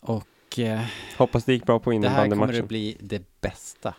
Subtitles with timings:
[0.00, 0.86] Och eh,
[1.18, 2.62] Hoppas det gick bra på det här kommer innebandymatchen.
[2.62, 3.94] att bli det bästa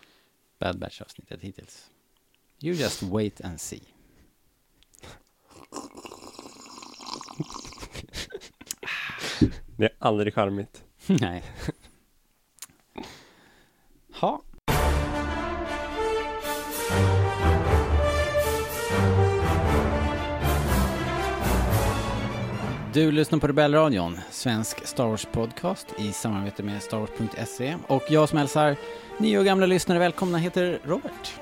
[0.59, 1.91] Bad Batch-avsnittet hittills.
[2.61, 3.81] You just wait and see.
[9.77, 10.83] Det är aldrig charmigt.
[11.07, 11.43] Nej.
[22.93, 27.77] Du lyssnar på Rebellradion, svensk Star Wars-podcast i samarbete med Star Wars.se.
[27.87, 28.75] Och jag som hälsar
[29.17, 31.33] nya och gamla lyssnare välkomna heter Robert.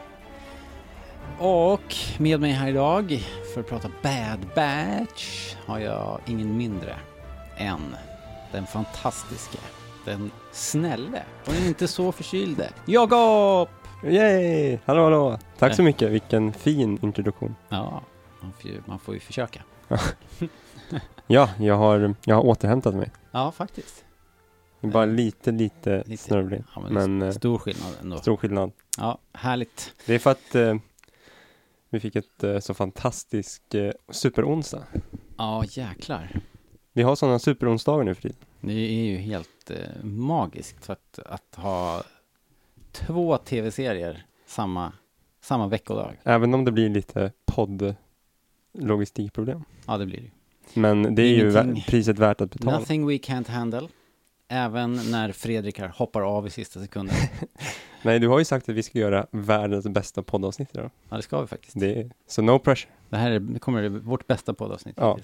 [1.39, 6.95] Och med mig här idag för att prata Bad Batch har jag ingen mindre
[7.57, 7.95] än
[8.51, 9.57] den fantastiske,
[10.05, 13.69] den snälle och den inte så förkylde Jakob!
[14.03, 14.77] Yay!
[14.85, 15.39] Hallå, hallå!
[15.57, 15.85] Tack så Eh.
[15.85, 17.55] mycket, vilken fin introduktion.
[17.69, 18.01] Ja,
[18.41, 19.61] man får ju, man får ju försöka.
[21.27, 23.11] Ja, jag har, jag har återhämtat mig.
[23.31, 24.05] Ja, faktiskt.
[24.81, 26.23] Bara lite, lite, Lite.
[26.23, 26.63] snörvlig.
[26.75, 28.17] Ja, men, Men, eh, stor skillnad ändå.
[28.17, 28.71] Stor skillnad.
[28.97, 29.93] Ja, härligt.
[30.05, 30.75] Det är för att eh,
[31.89, 34.83] vi fick ett eh, så fantastiskt eh, superonsdag.
[35.37, 36.39] Ja, jäklar.
[36.93, 38.37] Vi har sådana superonsdagar nu för tiden.
[38.61, 42.03] Det är ju helt eh, magiskt för att, att ha
[42.91, 44.91] två tv-serier samma,
[45.41, 46.13] samma veckodag.
[46.23, 49.63] Även om det blir lite podd-logistikproblem.
[49.87, 50.31] Ja, det blir det.
[50.73, 51.75] Men det är ju Ingenting.
[51.83, 52.79] vä- priset värt att betala.
[52.79, 53.87] Nothing we can't handle.
[54.47, 57.15] Även när Fredrik hoppar av i sista sekunden.
[58.01, 60.91] Nej, du har ju sagt att vi ska göra världens bästa poddavsnitt idag.
[61.09, 61.79] Ja, det ska vi faktiskt.
[61.79, 62.91] Det är, så no pressure.
[63.09, 65.19] Det här är, det kommer bli vårt bästa poddavsnitt Ja.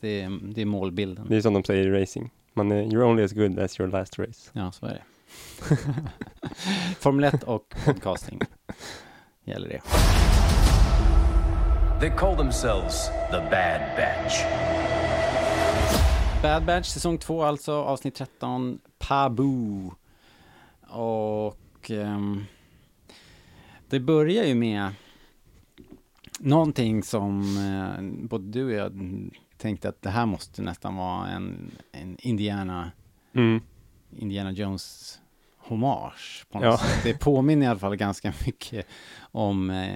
[0.00, 1.26] Det är, det är målbilden.
[1.28, 2.30] Det är som de säger i racing.
[2.54, 4.50] Man är, you're only as good as your last race.
[4.52, 5.02] Ja, så är det.
[6.98, 8.40] Formel 1 och podcasting
[9.44, 9.80] gäller det.
[12.00, 14.34] They call themselves the Bad Batch.
[16.42, 19.90] Bad Batch säsong 2 alltså, avsnitt 13, Pabu.
[20.88, 22.44] Och ehm,
[23.88, 24.88] det börjar ju med
[26.38, 28.92] någonting som eh, både du och jag
[29.56, 32.90] tänkte att det här måste nästan vara en, en Indiana,
[33.34, 33.60] Mm.
[34.16, 35.18] Indiana Jones
[35.58, 36.78] hommage på något Ja.
[36.78, 37.00] sätt.
[37.04, 38.86] Det påminner i alla fall ganska mycket
[39.20, 39.94] om eh,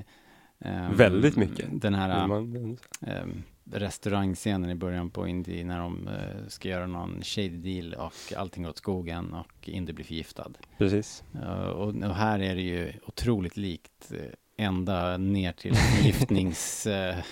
[0.65, 1.67] ehm, Väldigt mycket.
[1.73, 3.25] Den här Man, eh,
[3.73, 8.63] restaurangscenen i början på Indy när de eh, ska göra någon shady deal och allting
[8.63, 10.51] går åt skogen och Indy blir förgiftad.
[10.79, 11.25] precis.
[11.43, 17.25] Eh, och, och här är det ju otroligt likt eh, ända ner till förgiftningstricket.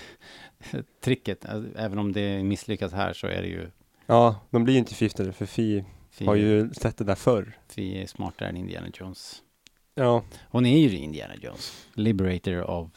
[1.01, 1.45] Tricket.
[1.77, 3.71] Även om det misslyckas här så är det ju
[4.07, 7.59] Ja, de blir ju inte förgiftade för Fi Fi, har ju sett det där förr.
[7.69, 9.43] Fi är smartare än Indiana Jones.
[9.95, 11.87] Ja, Hon är ju Indiana Jones.
[11.95, 12.89] Liberator of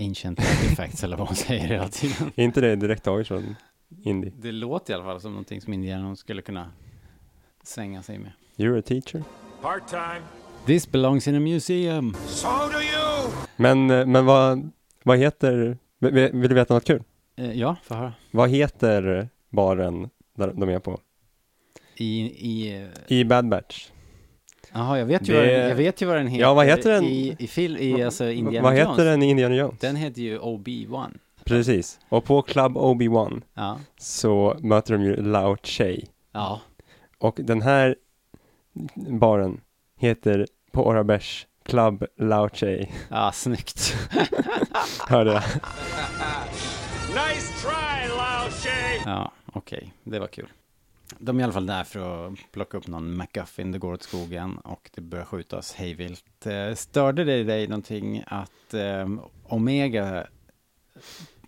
[0.00, 2.32] ancient artifacts eller vad hon säger hela tiden.
[2.36, 3.56] är inte det direkt taget från
[4.02, 4.30] Indy?
[4.38, 6.72] Det låter i alla fall som någonting som Indiana skulle kunna
[7.62, 8.32] svänga sig med.
[8.56, 9.22] You're a teacher.
[9.62, 10.22] Part-time.
[10.66, 12.14] This belongs in a museum.
[12.26, 13.30] So do you!
[13.56, 14.70] Men, eh, men vad,
[15.02, 17.02] vad heter, vill vill du veta något kul?
[17.36, 18.12] Eh, ja, få höra.
[18.30, 21.00] Vad heter baren där de är på?
[21.96, 23.88] I, i, eh, I Bad Batch.
[24.76, 26.42] Jaha, jag vet ju, Det- vad den, jag vet ju vad den heter.
[26.42, 27.04] Ja, vad heter den?
[27.04, 28.90] I, i, fil, i alltså Indiana vad Jones.
[28.90, 29.78] heter den i Indiana Jones?
[29.80, 31.06] Den heter ju OB-1.
[31.44, 31.98] Precis.
[32.08, 36.00] Och på Club Obi-Wan Ja, så möter de ju Lao Che.
[36.32, 36.60] ja.
[37.18, 37.96] Och den här
[39.10, 39.60] baren
[39.98, 42.88] heter på Orabesh Club Lao Che.
[43.10, 43.96] ja snyggt.
[45.08, 45.42] Hörde jag?
[47.08, 49.00] Nice try, Lao Shay!
[49.04, 50.48] Ja, okej, det var kul.
[51.18, 54.02] De är i alla fall där för att plocka upp någon MacGuffin, det går åt
[54.02, 56.46] skogen och det börjar skjutas hejvilt.
[56.46, 59.08] Eh, Störde det dig någonting att eh,
[59.44, 60.26] Omega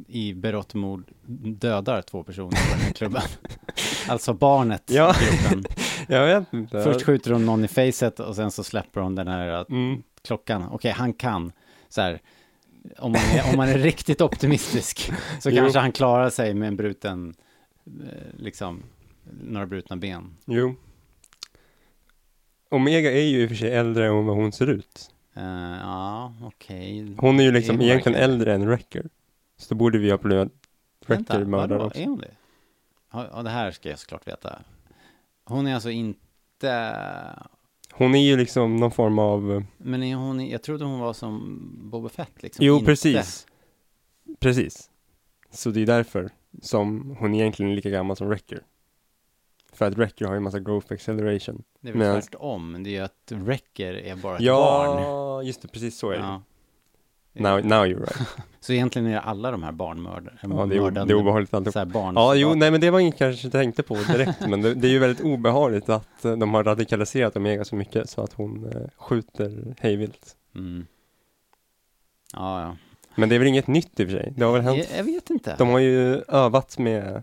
[0.07, 1.11] i berått mord
[1.61, 3.23] dödar två personer på den här klubben?
[4.09, 5.15] alltså barnet Ja.
[5.23, 5.65] i gruppen.
[6.09, 6.83] Jag vet inte.
[6.85, 10.03] Först skjuter de någon i facet och sen så släpper de den här Mm.
[10.27, 11.53] klockan, okej, han kan,
[11.89, 12.21] så här,
[12.99, 16.77] om man är, om man är riktigt optimistisk, så kanske han klarar sig med en
[16.77, 17.35] bruten,
[17.87, 18.83] eh, liksom,
[19.43, 20.37] några brutna ben.
[20.45, 20.75] Jo.
[22.71, 25.11] Omega är ju i och för sig äldre än vad hon ser ut.
[25.35, 25.43] Eh,
[25.83, 27.15] ja, okej.
[27.19, 29.09] Hon är ju liksom Är egentligen verkligen- äldre än Wrecker.
[29.57, 30.49] Så då borde vi ha Vänta,
[31.07, 32.01] Wrecker mördare också.
[32.01, 32.31] Är hon det?
[33.13, 34.59] Ja, det här ska jag såklart veta.
[35.45, 36.97] Hon är alltså inte,
[37.93, 41.61] Hon är ju liksom någon form av, men är hon, jag trodde hon var som
[41.91, 42.65] Boba Fett liksom.
[42.67, 42.87] jo inte.
[42.87, 43.47] precis.
[44.41, 44.91] Precis.
[45.51, 46.31] Så det är därför
[46.63, 48.63] som hon egentligen är lika gammal som Wrecker.
[49.79, 51.63] För att Wrecker har ju en massa growth acceleration.
[51.81, 55.47] Det är väl Men- tvärtom, det är ju att Wrecker är bara ett Ja, barn.
[55.47, 56.23] just det, precis så är det.
[56.25, 56.43] Ja.
[57.33, 58.29] Now, now you're right.
[58.61, 61.73] Så egentligen är det alla de här barnmördare, Ja, det är, det är obehagligt alltihop.
[61.73, 62.15] så här barn.
[62.15, 64.91] Ja, jo, nej men det var inget kanske tänkte på direkt, men det, det är
[64.91, 68.83] ju väldigt obehagligt att eh, de har radikaliserat Omega så mycket så att hon eh,
[68.97, 70.37] skjuter hejvilt.
[70.55, 70.87] Mm.
[72.33, 72.77] Ja, ja.
[73.15, 74.33] Men det är väl inget nytt i och för sig.
[74.37, 74.87] Det har väl hänt.
[74.91, 75.55] Jag, jag vet inte.
[75.59, 77.23] De har ju övat med,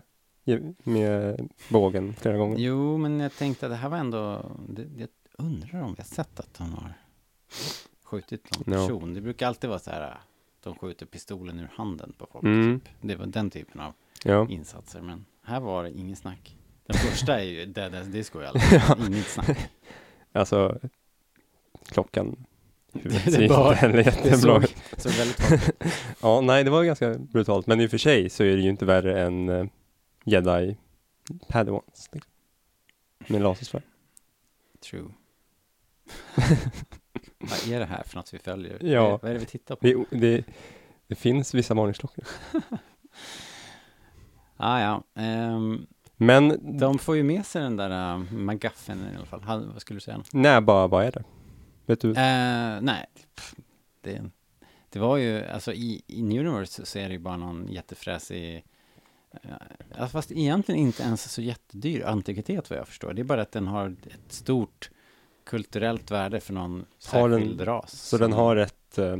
[0.82, 2.58] med bågen flera gånger.
[2.58, 5.08] Jo, men jag tänkte att det här var ändå, det, jag
[5.38, 6.92] undrar om vi har sett att de har
[8.04, 8.80] skjutit någon Ja.
[8.86, 9.14] person.
[9.14, 10.18] Det brukar alltid vara så här,
[10.62, 12.44] de skjuter pistolen ur handen på folk.
[12.44, 12.80] Mm.
[12.80, 12.88] Typ.
[13.00, 13.92] Det var den typen av
[14.24, 14.46] Ja.
[14.50, 16.56] insatser, men här var det ingen snack.
[16.86, 19.58] Den första är ju Dead as Disco i alla fall, inget snack.
[20.32, 20.78] Alltså,
[21.88, 22.46] klockan.
[22.92, 24.64] Det inte bara- Det såg,
[24.96, 25.86] såg väldigt ut.
[26.22, 27.66] Ja, nej, det var ganska brutalt.
[27.66, 29.66] Men i och för sig så är det ju inte värre än uh,
[30.26, 30.76] jedi
[31.48, 32.10] padawans.
[32.12, 32.32] Liksom.
[33.28, 33.82] Med lasersvärd.
[34.80, 35.08] True.
[37.38, 38.78] Vad är det här för något vi följer?
[38.84, 39.18] Ja.
[39.22, 39.86] Vad är det vi tittar på?
[39.86, 40.44] Det, det,
[41.06, 42.24] det finns vissa varningsklockor.
[44.58, 45.86] Ah, ja, ehm,
[46.16, 49.42] Men de får ju med sig den där uh, McGuffen i alla fall.
[49.42, 50.22] Han, vad skulle du säga?
[50.32, 51.24] nej, bara vad är det?
[51.86, 52.10] Vet du?
[52.10, 53.54] Eh, nej, pff,
[54.00, 54.30] det,
[54.90, 58.64] det var ju, alltså i, i New Universe så är det ju bara någon jättefräsig,
[60.10, 63.12] fast egentligen inte ens så jättedyr antikvitet vad jag förstår.
[63.12, 64.90] Det är bara att den har ett stort
[65.44, 67.92] kulturellt värde för någon Har den- särskild ras.
[67.92, 69.16] Så den har ett, eh,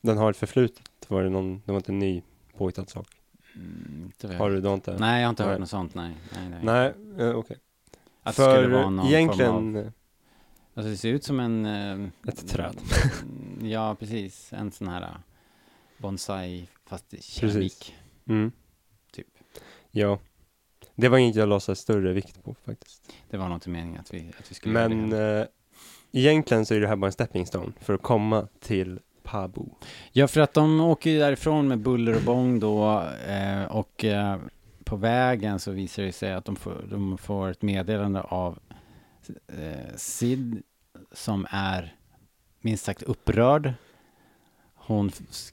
[0.00, 0.90] den har ett förflutet?
[1.08, 2.22] Var det någon, det var inte en ny
[2.56, 3.08] påhittad sak?
[3.56, 4.96] Mm, Har du, har inte?
[4.98, 5.50] Nej, jag har inte Nej.
[5.52, 6.16] hört något sånt, nej.
[6.32, 6.92] nej, nej.
[7.16, 7.56] Nej, eh, okej.
[8.22, 9.90] Att det skulle För vara någon egentligen, form av, eh,
[10.74, 11.66] alltså det ser ut som en...
[11.66, 12.80] eh, Ett träd.
[13.22, 14.52] mm, ja, precis.
[14.52, 15.16] En sån här uh,
[15.98, 17.94] bonsai, fast keramik.
[18.26, 18.58] mm, Typ.
[19.94, 20.18] Ja.
[20.94, 23.12] Det var inget jag la större vikt på faktiskt.
[23.30, 25.40] Det var nog inte meningen att vi, att vi skulle göra Men det.
[25.40, 25.46] eh,
[26.20, 29.62] egentligen så är det här bara en stepping stone för att komma till Pabu.
[30.12, 34.38] Ja, för att de åker ju därifrån med buller och bång då eh, och eh,
[34.84, 38.58] på vägen så visar det sig att de får, de får ett meddelande av
[39.48, 40.62] eh, Sid
[41.12, 41.96] som är
[42.60, 43.72] minst sagt upprörd.
[44.74, 45.10] Hon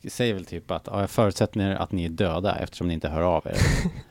[0.08, 3.22] säger väl typ att ja, jag förutsätter att ni är döda eftersom ni inte hör
[3.22, 3.58] av er.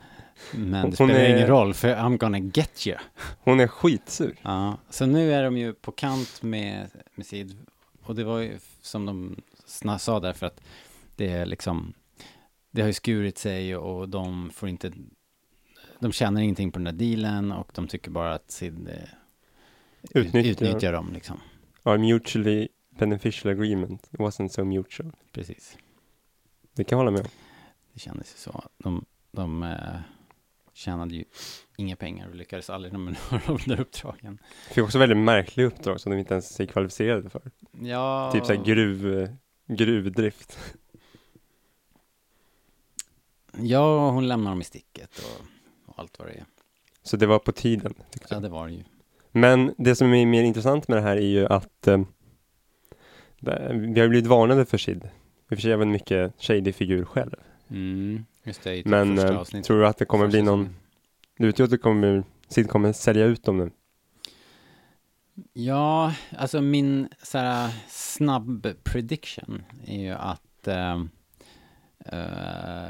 [0.53, 2.97] Men det Hon spelar är- ingen roll för I'm gonna get you.
[3.39, 4.35] Hon är skitsur.
[4.41, 7.57] Ja, så nu är de ju på kant med, med Sid.
[8.03, 9.35] Och det var ju som de
[9.99, 10.61] sa där för att
[11.15, 11.93] det är liksom,
[12.71, 14.91] det har ju skurit sig och de får inte,
[15.99, 18.93] de tjänar ingenting på den där dealen och de tycker bara att Sid eh,
[20.03, 20.51] ut- Utnyttjar.
[20.67, 21.39] utnyttjar dem liksom.
[21.83, 25.11] Our mutually beneficial agreement wasn't so mutual.
[25.31, 25.77] Precis.
[26.75, 27.27] Det kan jag hålla med om.
[27.93, 28.63] Det kändes ju så.
[28.77, 29.77] De, de eh,
[30.81, 31.23] tjänade ju
[31.77, 32.99] inga pengar och lyckades aldrig med
[33.31, 34.39] några av de där uppdragen.
[34.71, 37.41] Fick också väldigt märkliga uppdrag som de inte ens är kvalificerade för.
[37.81, 39.29] Ja, Typ såhär gruv,
[39.67, 40.59] gruvdrift.
[43.57, 45.45] ja, hon lämnar dem i sticket och,
[45.89, 46.45] och allt vad det är.
[47.03, 47.93] Så det var på tiden.
[48.29, 48.83] Ja, det var det ju.
[49.31, 52.01] Men det som är mer intressant med det här är ju att eh,
[53.71, 55.03] vi har blivit varnade för Sid.
[55.03, 55.07] I
[55.53, 57.35] och för sig är han en mycket shady figur själv.
[57.69, 60.75] Mm, just det, i typ Men eh, tror du att det kommer Första bli någon,
[61.37, 63.71] du ju att det kommer, Sid kommer sälja ut dem nu.
[65.53, 71.05] Ja, alltså min så här, snabb prediction är ju att uh,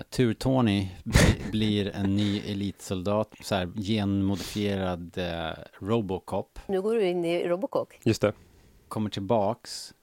[0.09, 7.25] Tur-Tony bli- blir en ny elitsoldat, så här genmodifierad eh, Robocop, Nu går du in
[7.25, 7.93] i Robocop.
[8.03, 8.33] Just det.
[8.87, 9.93] kommer tillbaks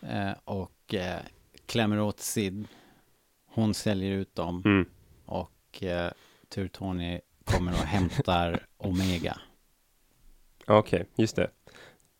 [0.00, 1.18] eh, och eh,
[1.66, 2.68] klämmer åt Sid.
[3.54, 4.86] Hon säljer ut dem Mm.
[5.24, 6.10] och uh,
[6.48, 9.38] Tur-Tony kommer och hämtar Omega.
[10.66, 11.50] Okej, just det.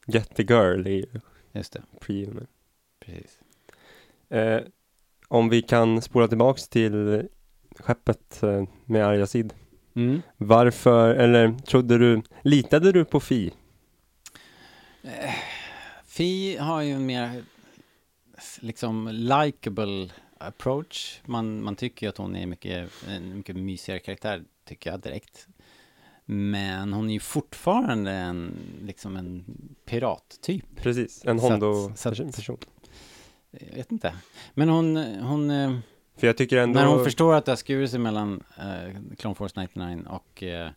[0.07, 1.07] Get the girl är ju
[1.53, 2.27] Just det, pre
[3.01, 3.39] precis.
[4.29, 4.61] eh,
[5.29, 7.29] Om vi kan spola tillbaks till
[7.79, 9.55] skeppet eh, med arga Sid.
[9.95, 10.23] Mm.
[10.37, 13.53] Varför, eller trodde du, litade du på Fi?
[16.05, 17.43] Fi har ju en mer
[18.61, 21.21] liksom likable approach.
[21.25, 25.49] Man, man tycker ju att hon är mycket, en mycket mysigare karaktär, tycker jag direkt.
[26.25, 29.45] Men hon är ju fortfarande en, liksom en
[29.85, 30.65] pirattyp.
[30.77, 32.59] Precis, en Hondo-person.
[33.51, 34.15] Jag vet inte.
[34.55, 35.79] Men hon, hon eh,
[36.17, 36.81] För jag tycker ändå...
[36.81, 40.71] när hon förstår att det har skurit sig mellan eh, Clone Force 99 och, eh,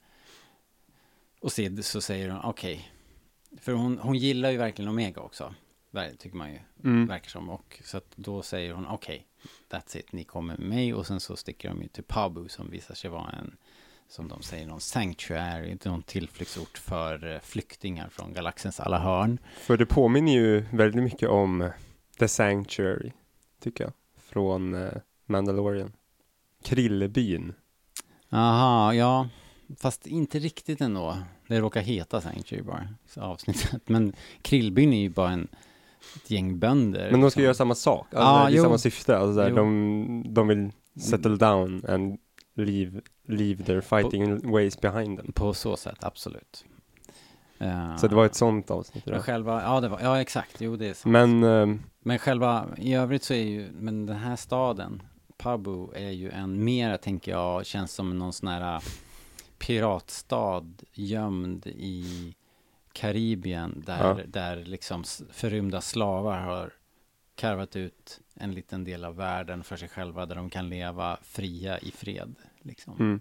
[1.41, 2.91] och Sid så säger hon okej.
[3.61, 5.53] För hon, hon gillar ju verkligen Omega också.
[6.17, 7.07] Tycker man ju, Mm.
[7.07, 7.49] verkar som.
[7.49, 9.27] Och så att då säger hon okej,
[9.69, 10.93] that's it, ni kommer med mig.
[10.93, 13.57] Och sen så sticker de ju till Pabu som visar sig vara en,
[14.09, 19.39] som de säger, någon sanctuary, inte någon tillflyktsort för eh, flyktingar från galaxens alla hörn.
[19.57, 21.69] För det påminner ju väldigt mycket om
[22.19, 23.11] The Sanctuary,
[23.59, 23.93] tycker jag.
[24.17, 24.91] Från eh,
[25.25, 25.91] Mandalorian.
[26.63, 27.53] Krillebyn.
[28.29, 29.29] Aha, ja.
[29.77, 31.17] Fast inte riktigt ändå.
[31.47, 33.89] Det råkar heta Sanctuary bara, avsnittet.
[33.89, 35.47] Men Krillbyn är ju bara en,
[36.15, 37.11] ett gäng bönder.
[37.11, 38.07] Men de ska som- göra samma sak.
[38.13, 38.63] Alltså, det är jo.
[38.63, 39.17] samma syfte.
[39.17, 40.71] Alltså, där, de, de vill
[41.01, 42.17] settle down and
[42.55, 45.31] leave, leave their fighting ways behind them.
[45.31, 46.65] På så sätt, absolut.
[47.59, 49.05] Eh, Så det var ett sånt avsnitt.
[49.05, 51.11] Men själva, ja, det var, ja exakt, jo det är sant.
[51.11, 51.79] Men, Men
[52.13, 55.01] ehm, själva, i övrigt så är ju, men den här staden,
[55.37, 58.83] Pabu, är ju en mer, tänker jag, känns som någon sån här
[59.59, 62.33] piratstad gömd i
[62.97, 64.19] Karibien där, Ja.
[64.27, 66.73] där liksom förrymda slavar har
[67.35, 71.79] karvat ut en liten del av världen för sig själva där de kan leva fria
[71.79, 72.35] i fred.
[72.61, 73.19] Liksom.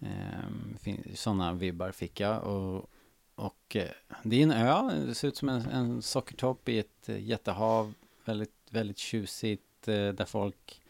[0.00, 2.44] mm, Sådana vibbar fick jag.
[2.44, 2.90] Och,
[3.34, 3.88] och eh,
[4.22, 7.94] det är en ö, det ser ut som en, en sockertopp i ett eh, jättehav.
[8.24, 10.80] Väldigt, väldigt tjusigt eh, där folk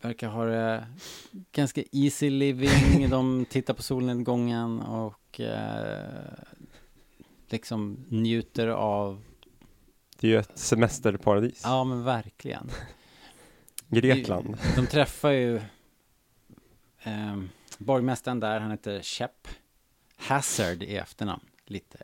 [0.00, 0.86] verkar ha det
[1.52, 3.10] ganska easy living.
[3.10, 6.34] De tittar på solnedgången och eh,
[7.48, 9.22] liksom njuter av,
[10.20, 11.60] det är ju ett semesterparadis.
[11.64, 12.70] ja men verkligen.
[13.88, 14.56] Grekland.
[14.76, 15.56] De träffar ju
[17.02, 17.36] eh,
[17.78, 19.48] borgmästaren där, han heter Shep
[20.16, 21.44] Hazard i efternamn.
[21.66, 21.98] Lite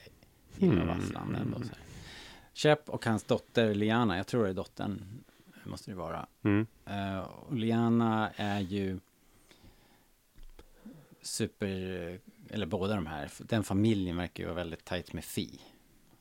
[0.58, 1.58] illavarslande ändå.
[1.58, 1.78] Så här.
[2.54, 5.23] Shep och hans dotter Liana, jag tror det är dottern,
[5.68, 6.26] måste det vara.
[6.42, 6.66] Mm.
[6.86, 8.98] Eh, och Liana är ju
[11.22, 11.68] super,
[12.50, 15.60] eller båda de här, den familjen verkar ju vara väldigt tajt med Fi.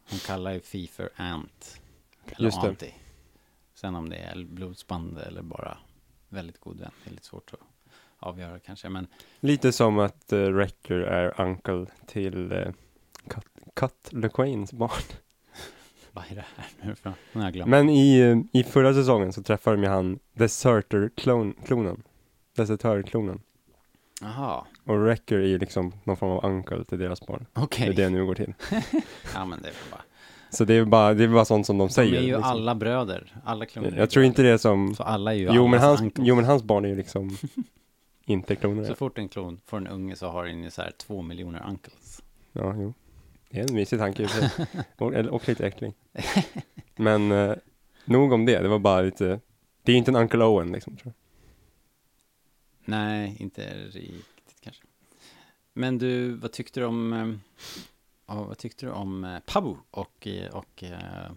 [0.09, 1.81] Hon kallar ju Fi för Ant.
[2.25, 2.67] Eller Just det.
[2.67, 2.93] Auntie.
[3.73, 5.77] Sen om det är blodsband eller bara
[6.29, 7.59] väldigt god vän, det är lite svårt att
[8.19, 8.89] avgöra kanske.
[8.89, 9.07] Men
[9.39, 12.71] Lite som att uh, Wrecker är uncle till uh,
[13.27, 15.01] Cut, Cut LeQuains barn.
[16.15, 17.13] vad är det här nu för?
[17.51, 17.69] Glömt.
[17.69, 22.03] Men i, i förra säsongen så träffade de ju han Deserter-klonen.
[22.55, 23.39] Desertör-klonen.
[24.21, 27.45] Jaha, Och Wrecker är ju liksom någon form av uncle till deras barn.
[27.53, 27.93] okej.
[27.95, 28.53] Det är det nu går till.
[29.33, 30.01] Ja men det är väl bara.
[30.49, 32.13] Så det är bara, det är bara sånt som de De säger.
[32.17, 32.43] är ju liksom.
[32.43, 33.97] alla bröder, alla kloner.
[33.97, 34.95] Jag tror inte det är som...
[34.95, 36.27] Så alla är ju Jo men, hans, uncles.
[36.27, 37.37] jo men hans barn är ju liksom
[38.25, 38.83] inte kloner.
[38.83, 41.65] Så fort en klon får en unge så har den ju så här två miljoner
[41.69, 42.21] uncles.
[42.51, 42.93] Ja, jo.
[43.53, 44.27] Det är en mysig tanke
[44.97, 45.93] och och, lite äcklig.
[46.95, 47.55] Men eh,
[48.05, 49.39] nog om det, det var bara lite...
[49.83, 51.15] Det är inte en Uncle Owen liksom, tror jag.
[52.85, 54.83] Nej, inte riktigt kanske.
[55.73, 57.13] Men du, vad tyckte du om,
[58.25, 61.31] eh, vad tyckte du om eh, Pabu och, eh, och eh,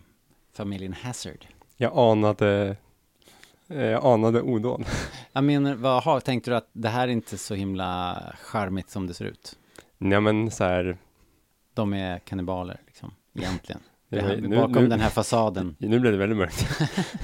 [0.52, 1.46] familjen Hazard?
[1.76, 2.76] Jag anade...
[3.66, 4.84] Jag anade odåd.
[5.32, 9.06] Jag menar, vad har, tänkte du att det här är inte så himla charmigt som
[9.06, 9.58] det ser ut?
[9.98, 10.98] Nej men så här...
[11.76, 13.80] De är kannibaler, liksom, egentligen.
[14.08, 15.76] det här, bakom den här fasaden.
[15.78, 16.80] Nu blev det väldigt mörkt.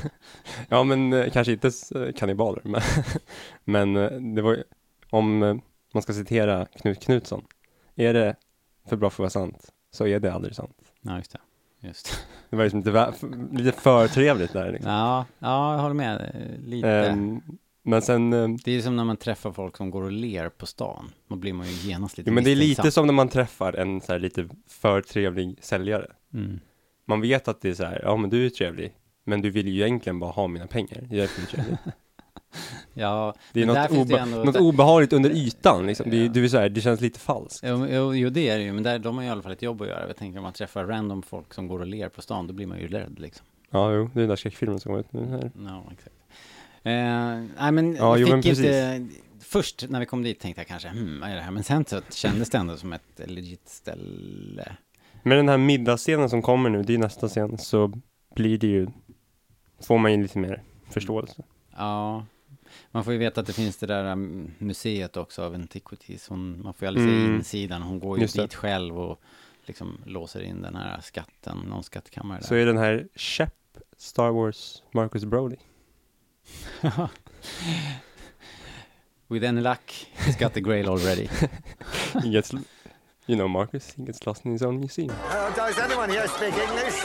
[0.68, 2.80] ja men eh, kanske inte eh, kannibaler, men,
[3.64, 4.64] men eh, det var
[5.11, 5.38] om
[5.92, 7.44] man ska citera Knut Knutsson.
[7.94, 8.37] Är det
[8.88, 10.76] för bra för att vara sant, så är det aldrig sant.
[11.00, 11.38] Ja, just det.
[11.87, 12.26] Just.
[12.50, 13.12] Det var liksom lite,
[13.62, 14.92] lite för trevligt där liksom.
[14.92, 16.32] Ja, ja, jag håller med.
[16.64, 16.88] Lite.
[16.88, 17.42] Ehm,
[17.82, 20.66] men sen, eh, Det är som när man träffar folk som går och ler på
[20.66, 21.10] stan.
[21.28, 23.72] Då blir man ju genast lite jo, men det är lite som när man träffar
[23.72, 26.06] en så här lite för trevlig säljare.
[26.34, 26.60] Mm.
[27.06, 28.92] Man vet att det är så här, ja men du är trevlig,
[29.24, 31.06] men du vill ju egentligen bara ha mina pengar.
[31.10, 31.76] Det är är trevlig.
[32.94, 36.10] Ja, Det är något, det obe- ändå- något obehagligt under ytan liksom.
[36.10, 37.64] Det, är, du är så här, det känns lite falskt.
[37.68, 39.52] Jo, jo, jo, det är det ju, men där, de har ju i alla fall
[39.52, 40.06] ett jobb att göra.
[40.06, 42.66] Jag tänker om man träffar random folk som går och ler på stan, då blir
[42.66, 43.46] man ju rädd liksom.
[43.70, 45.50] Ja, jo, det är den där skräckfilmen som går ut nu här.
[45.66, 46.16] Ja, exakt.
[46.84, 46.92] Eh,
[47.58, 49.06] nej, men Ja, jag jo, fick men inte...
[49.40, 51.50] Först när vi kom dit tänkte jag kanske, hmm, vad är det här?
[51.50, 54.76] Men sen så kändes det ändå som ett legit ställe.
[55.22, 57.92] Men den här middagsscenen som kommer nu, det är nästa scen, så
[58.34, 58.86] blir det ju,
[59.82, 61.42] får man ju lite mer förståelse.
[61.76, 62.26] Ja,
[62.90, 66.28] man får ju veta att det finns det där um, museet också av Antiquities.
[66.28, 67.34] Hon, man får ju aldrig se Mm.
[67.34, 67.82] insidan.
[67.82, 68.42] Hon går ju Just det.
[68.42, 69.20] dit själv och
[69.66, 72.46] liksom låser in den här skatten, någon skattkammare där.
[72.46, 73.54] Så är den här Shep
[73.96, 75.56] Star Wars Marcus Brody.
[79.28, 79.80] With any luck,
[80.25, 81.28] he's got the grail already.
[82.22, 82.52] He gets,
[83.26, 85.11] you know, Marcus, he gets lost in his own museum.
[85.11, 87.04] Uh, does anyone here speak English?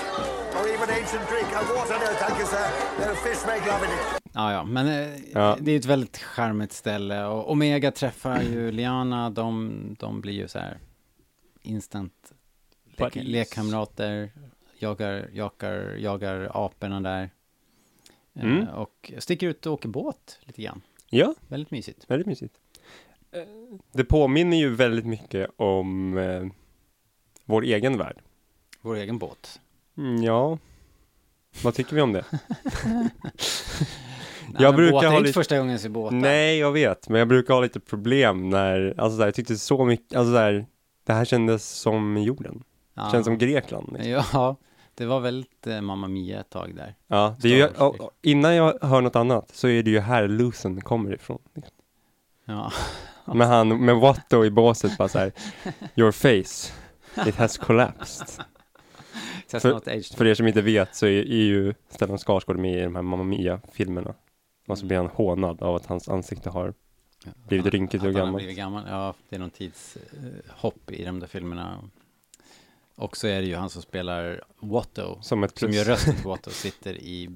[0.56, 1.46] Or even ancient Greek?
[1.56, 2.72] Uh, water no, thank you, sir.
[3.00, 4.00] Uh, fish make love in it.
[4.34, 5.58] Ja, ja, men eh, Ja.
[5.60, 10.48] det är ett väldigt charmigt ställe och Omega träffar ju Liana, de, de blir ju
[10.48, 10.78] så här
[11.62, 12.14] instant
[12.98, 14.32] lek, lekkamrater,
[14.80, 17.30] jagar, jagar, jagar aporna där.
[18.38, 18.68] Eh, Mm.
[18.68, 20.82] Och sticker ut och åker båt lite grann.
[21.10, 22.06] Ja, Väldigt mysigt.
[22.10, 22.56] väldigt mysigt.
[23.32, 23.42] Eh,
[23.92, 26.46] Det påminner ju väldigt mycket om eh,
[27.46, 28.18] vår egen värld.
[28.82, 29.60] Vår egen båt.
[29.98, 30.58] Mm, ja,
[31.64, 32.26] vad tycker vi om det?
[34.50, 36.16] Nej, Jag brukar båt, det är ha inte lite- första gången jag ser båtar.
[36.18, 39.58] Nej, jag vet, men jag brukar ha lite problem när, alltså så här, jag tyckte
[39.58, 40.66] så mycket, alltså så här,
[41.06, 42.64] det här kändes som jorden.
[42.94, 43.10] Ja.
[43.12, 43.90] Känns som Grekland.
[43.94, 44.12] Liksom.
[44.34, 44.56] Ja,
[44.98, 46.96] det var väldigt eh, Mamma Mia ett tag där.
[47.08, 49.84] Ja, det är ju, Star Wars, och- och innan jag hör något annat så är
[49.84, 51.40] det ju här Lusen kommer ifrån.
[51.56, 51.74] Liksom.
[52.46, 52.72] Ja,
[53.34, 55.32] Med han, med Watto i båset bara så här,
[55.96, 56.74] your face,
[57.30, 58.28] it has collapsed.
[59.48, 60.06] Test För- not aged.
[60.18, 63.02] För er som inte vet så är, är ju Stellan Skarsgård med i de här
[63.02, 64.14] Mamma Mia-filmerna.
[64.68, 66.74] Och så blir han hånad av att hans ansikte har
[67.48, 68.44] blivit rynkigt och gammalt.
[68.90, 71.78] Ja, det är någon tidshopp i de där filmerna.
[72.98, 76.24] Och så är det ju han som spelar Watto, som ett som gör rösten till
[76.28, 77.30] Watto, sitter i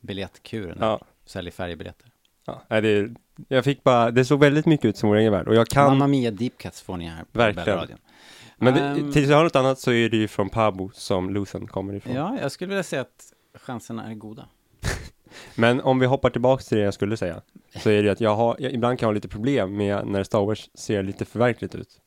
[0.00, 2.10] biljettkuren, Ja, säljer färgbiljetter.
[2.46, 2.80] ja.
[2.80, 3.14] Det,
[3.48, 5.48] jag fick bara, det såg väldigt mycket ut som vår egen värld.
[5.48, 7.98] Och jag kan, Mamma Mia Deep Cuts får ni här på Verkligen.
[8.56, 11.30] Men det, Ehm, tills jag hör något annat så är det ju från Pabo som
[11.34, 12.14] Lusen kommer ifrån.
[12.14, 14.48] Ja, jag skulle vilja säga att chanserna är goda.
[15.54, 17.42] Men om vi hoppar tillbaka till det jag skulle säga,
[17.82, 20.24] så är det att jag har, jag, ibland kan jag ha lite problem med när
[20.24, 22.00] Star Wars ser lite förverkligt ut.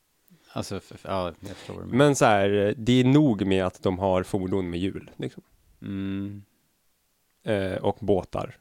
[0.52, 1.86] Alltså, f- f- ja, jag förstår menar.
[1.94, 5.42] Men så här, det är nog med att de har fordon med hjul, liksom.
[5.82, 6.42] Mm.
[7.44, 8.56] eh, och båtar.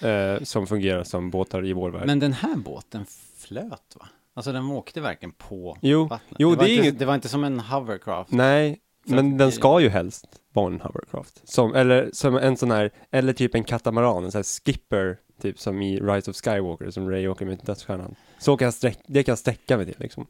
[0.00, 2.06] Eh, som fungerar som båtar i vår värld.
[2.06, 4.08] Men den här båten flöt, va?
[4.34, 6.36] Alltså den åkte verkligen på Jo, vattnet.
[6.38, 8.30] jo, det, var det är inte, inget- det var inte som en hovercraft.
[8.32, 11.48] Nej, men den ska ju helst en hovercraft.
[11.48, 15.58] Som, eller som en sån här, eller typ en katamaran, en sån här skipper, typ
[15.58, 18.14] som i Rise of Skywalker, som Ray åker med dödsstjärnan.
[18.38, 20.26] Så kan jag sträck, det kan jag sträcka mig till liksom.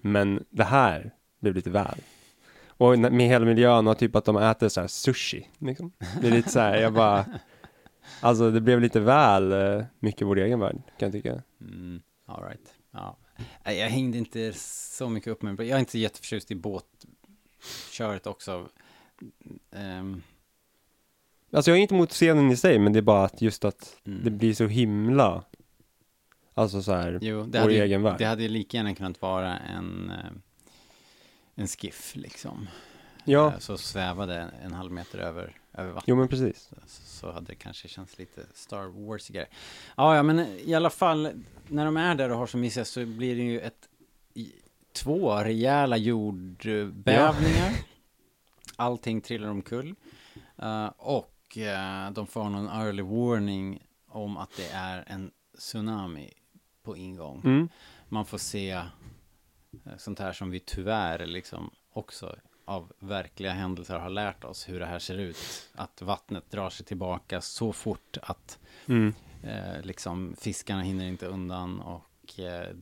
[0.00, 1.98] Men det här blev lite väl.
[2.66, 5.92] Och med hela miljön och typ att de äter så här sushi, liksom.
[6.20, 7.24] Det är lite så här, jag bara,
[8.20, 11.42] alltså det blev lite väl eh, mycket vår egen värld, kan jag tycka.
[11.60, 12.74] Mm, all right.
[12.92, 13.16] Ja.
[13.64, 18.68] Jag hängde inte så mycket upp med Jag är inte jätteförtjust i båtköret också.
[19.72, 20.22] Ehm,
[21.54, 23.96] Alltså jag är inte emot scenen i sig, men det är bara att just att
[24.06, 24.24] mm.
[24.24, 25.44] det blir så himla,
[26.54, 28.18] alltså så här, Jo, det vår hade, ju, egen värld.
[28.18, 30.30] det hade ju lika gärna kunnat vara en, eh,
[31.54, 32.68] en skiff liksom.
[33.24, 36.04] ja, Eh, Så svävade en halv meter över, över vattnet.
[36.08, 36.68] jo men precis.
[36.68, 39.46] Så, så hade det kanske känts lite Star Warsigare.
[39.96, 41.30] Ja, ja, men i alla fall,
[41.68, 43.88] när de är där och har så mysigt så blir det ju ett,
[44.92, 47.72] två rejäla jordbävningar.
[48.82, 49.94] Allting trillar omkull.
[50.58, 56.30] Eh, och eh, de får någon early warning om att det är en tsunami
[56.82, 57.40] på ingång.
[57.44, 57.68] Mm.
[58.08, 58.84] Man får se eh,
[59.98, 64.86] sånt här som vi tyvärr liksom också av verkliga händelser har lärt oss hur det
[64.86, 65.36] här ser ut.
[65.74, 69.14] Att vattnet drar sig tillbaka så fort att Mm.
[69.42, 72.76] eh, liksom fiskarna hinner inte undan och eh,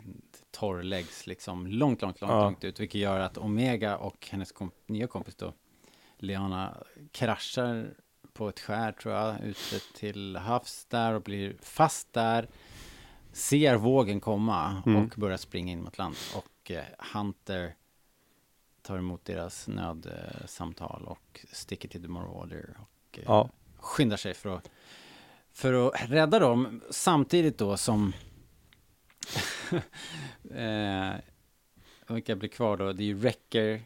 [0.51, 2.45] torrläggs liksom långt, långt, långt, Ja.
[2.45, 2.81] långt ut.
[2.81, 5.53] Vilket gör att Omega och hennes komp- nya kompis då,
[6.22, 6.76] Leana,
[7.12, 7.94] kraschar
[8.33, 12.48] på ett skär tror jag, ute till havs där och blir fast där.
[13.33, 15.02] Ser vågen komma Mm.
[15.04, 16.16] och börjar springa in mot land.
[16.37, 17.74] Och eh, Hunter
[18.83, 23.50] tar emot deras nödsamtal och sticker till The Marauder och eh, Ja.
[23.78, 24.70] skyndar sig för att,
[25.52, 26.80] för att rädda dem.
[26.90, 28.12] Samtidigt då som
[30.54, 31.14] eh,
[32.09, 32.92] vilka blir kvar då?
[32.92, 33.83] Det är ju Wrecker,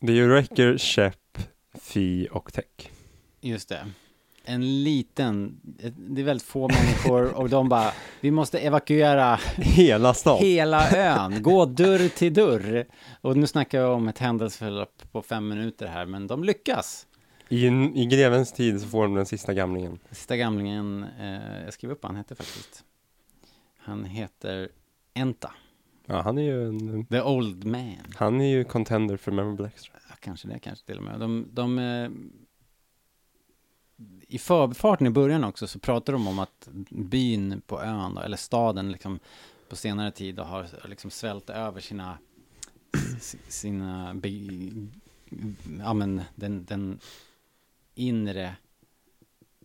[0.00, 1.38] Det är ju Wrecker, Shep,
[1.86, 2.90] Fi och Tech.
[3.40, 3.86] just det.
[4.44, 5.60] En liten,
[5.96, 10.38] det är väldigt få människor och de bara, vi måste evakuera Hela stan.
[10.38, 12.86] hela ön, gå dörr till dörr.
[13.20, 17.06] Och nu snackar jag om ett händelseförlopp på fem minuter här, men de lyckas.
[17.48, 19.98] I, I grevens tid så får de den sista gamlingen.
[20.10, 22.84] Sista gamlingen, eh, jag skrev upp vad han hette faktiskt.
[23.78, 24.68] Han heter
[25.14, 25.52] Enta,
[26.06, 27.96] Ja, han är ju en, The Old Man.
[28.16, 29.92] han är ju contender för Memorable Extra.
[30.08, 31.20] Ja, kanske det, kanske till och med.
[31.20, 32.10] De, de, eh,
[34.28, 38.36] I förbifarten i början också så pratar de om att byn på ön, då, eller
[38.36, 39.18] staden liksom,
[39.68, 42.18] på senare tid har liksom svält över sina,
[43.48, 44.28] sina, be,
[45.78, 46.98] ja men den, den
[47.94, 48.56] inre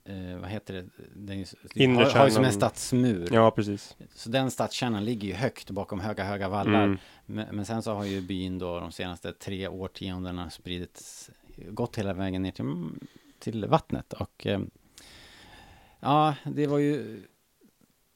[0.05, 0.85] eh, vad heter det,
[1.15, 1.45] den är ju,
[1.83, 3.29] Inre har, har ju som en stadsmur.
[3.31, 3.95] Ja, precis.
[4.15, 6.83] Så den stadskärnan ligger ju högt bakom höga, höga vallar.
[6.83, 6.97] Mm.
[7.25, 12.13] Men, men sen så har ju byn då de senaste tre årtiondena spridits, gått hela
[12.13, 12.65] vägen ner till,
[13.39, 14.13] till vattnet.
[14.13, 14.61] Och eh,
[15.99, 17.23] ja, det var ju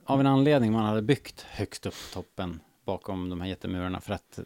[0.05, 4.01] av en anledning man hade byggt högst upp på toppen bakom de här jättemurarna.
[4.01, 4.39] För att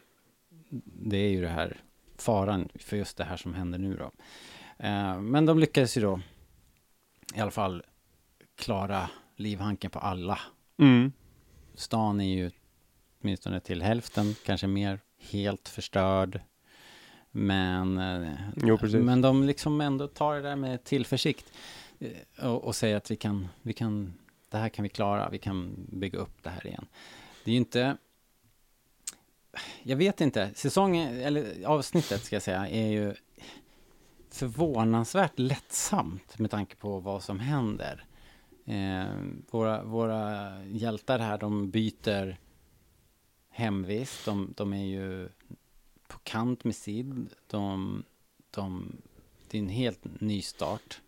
[1.01, 1.77] det är ju det här
[2.17, 4.11] faran för just det här som händer nu då.
[4.85, 6.19] Eh, men de lyckades ju då
[7.35, 7.83] i alla fall
[8.55, 10.39] klara livhanken på alla
[10.77, 11.11] Mm.
[11.75, 12.51] stan är ju
[13.21, 16.41] åtminstone till hälften, kanske mer, helt förstörd.
[17.31, 21.53] Men, eh, Jo, men de liksom ändå tar det där med tillförsikt
[21.99, 24.13] eh, och, och säger att vi kan, vi kan,
[24.49, 26.85] det här kan vi klara, vi kan bygga upp det här igen.
[27.43, 27.97] Det är ju inte,
[29.83, 33.15] jag vet inte, säsongen, eller avsnittet ska jag säga, är ju
[34.31, 38.05] förvånansvärt lättsamt med tanke på vad som händer.
[38.65, 39.15] Eh,
[39.51, 42.37] våra, våra hjältar här, de byter
[43.49, 44.25] hemvist.
[44.25, 45.29] De, de är ju
[46.07, 47.29] på kant med Sid.
[47.47, 48.03] De,
[48.51, 48.91] de,
[49.49, 51.01] det är en helt ny start.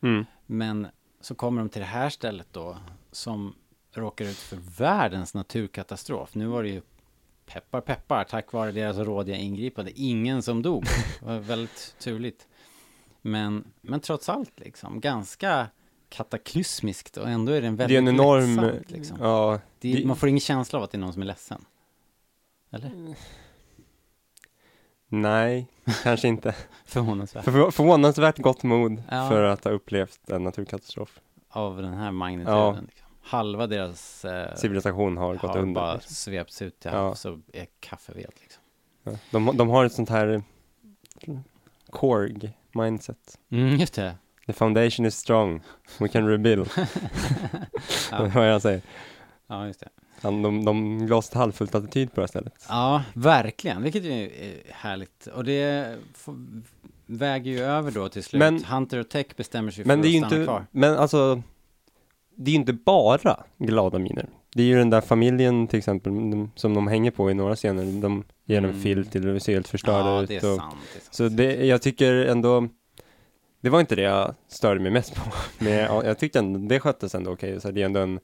[0.00, 0.24] Mm.
[0.46, 0.86] Men
[1.20, 2.76] så kommer de till det här stället då,
[3.10, 3.54] som
[3.92, 6.34] råkar ut för världens naturkatastrof.
[6.34, 6.82] Nu var det ju
[7.46, 10.84] peppar peppar, tack vare deras rådiga ingripande, ingen som dog.
[11.20, 12.48] Det var väldigt turligt.
[13.22, 15.66] Men, men trots allt liksom, ganska
[16.08, 19.16] kataklysmiskt och ändå är det en Det är väldigt en enorm, lättsamt, liksom.
[19.20, 21.64] ja, det, det- Man får ingen känsla av att det är någon som är ledsen.
[22.70, 23.14] Eller?
[25.08, 25.66] nej,
[26.02, 26.54] kanske inte.
[26.84, 27.44] Förvånansvärt.
[27.44, 29.28] För, förvånansvärt gott mod Ja.
[29.28, 31.20] för att ha upplevt en naturkatastrof.
[31.48, 32.58] Av den här magnituden.
[32.58, 32.76] Ja.
[32.86, 33.06] Liksom.
[33.22, 35.80] Halva deras eh, Civilisation har gått har under.
[35.80, 36.14] bara liksom.
[36.14, 36.98] svepts ut till Ja.
[36.98, 38.32] havs och är kaffeved.
[38.40, 38.62] Liksom.
[39.02, 39.12] Ja.
[39.30, 40.42] De, de har ett sånt här
[41.90, 43.38] Korg mindset.
[43.50, 44.14] Mm, just det.
[44.46, 45.60] The foundation is strong,
[45.98, 46.68] we can rebuild.
[48.10, 48.28] Ja.
[48.34, 48.82] Vad jag säger.
[49.46, 49.88] Ja, just det.
[50.22, 52.66] Han, de, de glas halvfullt attityd på det här stället.
[52.68, 53.82] Ja, verkligen.
[53.82, 54.30] Vilket är
[54.72, 55.26] härligt.
[55.26, 56.36] Och det får,
[57.06, 58.38] väger ju över då till slut.
[58.38, 60.66] Men- Hunter och Tech bestämmer sig Men för det är att stanna inte, kvar.
[60.70, 61.42] men alltså,
[62.36, 64.28] det är ju inte bara glada miner.
[64.54, 67.56] Det är ju den där familjen till exempel, de, som de hänger på i några
[67.56, 68.00] scener.
[68.02, 68.80] De ger en Mm.
[68.80, 70.28] filt till och ser helt förstörda Ja, ut.
[70.28, 70.74] det är och, sant.
[70.92, 71.14] Det är sant.
[71.14, 72.68] Så det, jag tycker ändå,
[73.60, 75.20] det var inte det jag störde mig mest på.
[75.64, 77.60] Men jag, jag tyckte ändå, det sköttes ändå okej.
[77.60, 78.20] Så det är ändå en,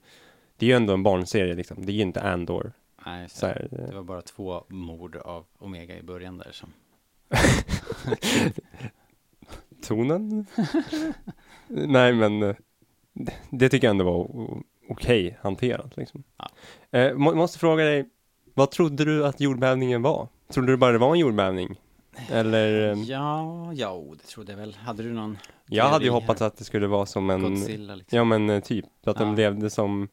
[0.57, 1.85] det är ju ändå en barnserie liksom.
[1.85, 2.71] Det är ju inte Andor.
[3.05, 3.51] Nej, Så det.
[3.51, 6.69] här, det var bara två mord av Omega i början där som...
[9.87, 10.45] tonen?
[11.67, 12.55] Nej, men eh,
[13.13, 14.27] det- det tycker jag ändå var
[14.89, 16.23] okej hanterat liksom.
[16.37, 16.49] Ja.
[16.99, 18.09] Eh, må, måste fråga dig,
[18.53, 20.27] vad trodde du att jordbävningen var?
[20.53, 21.75] Trodde du bara det var en jordbävning?
[22.31, 22.95] Eller?
[23.11, 24.75] Ja, ja, det trodde jag väl.
[24.83, 25.37] Hade du någon
[25.71, 26.47] jag hade ju hoppats här?
[26.47, 28.17] att det skulle vara som en, Godzilla liksom?
[28.17, 29.35] ja men eh, typ, att de Ja.
[29.35, 30.07] levde som,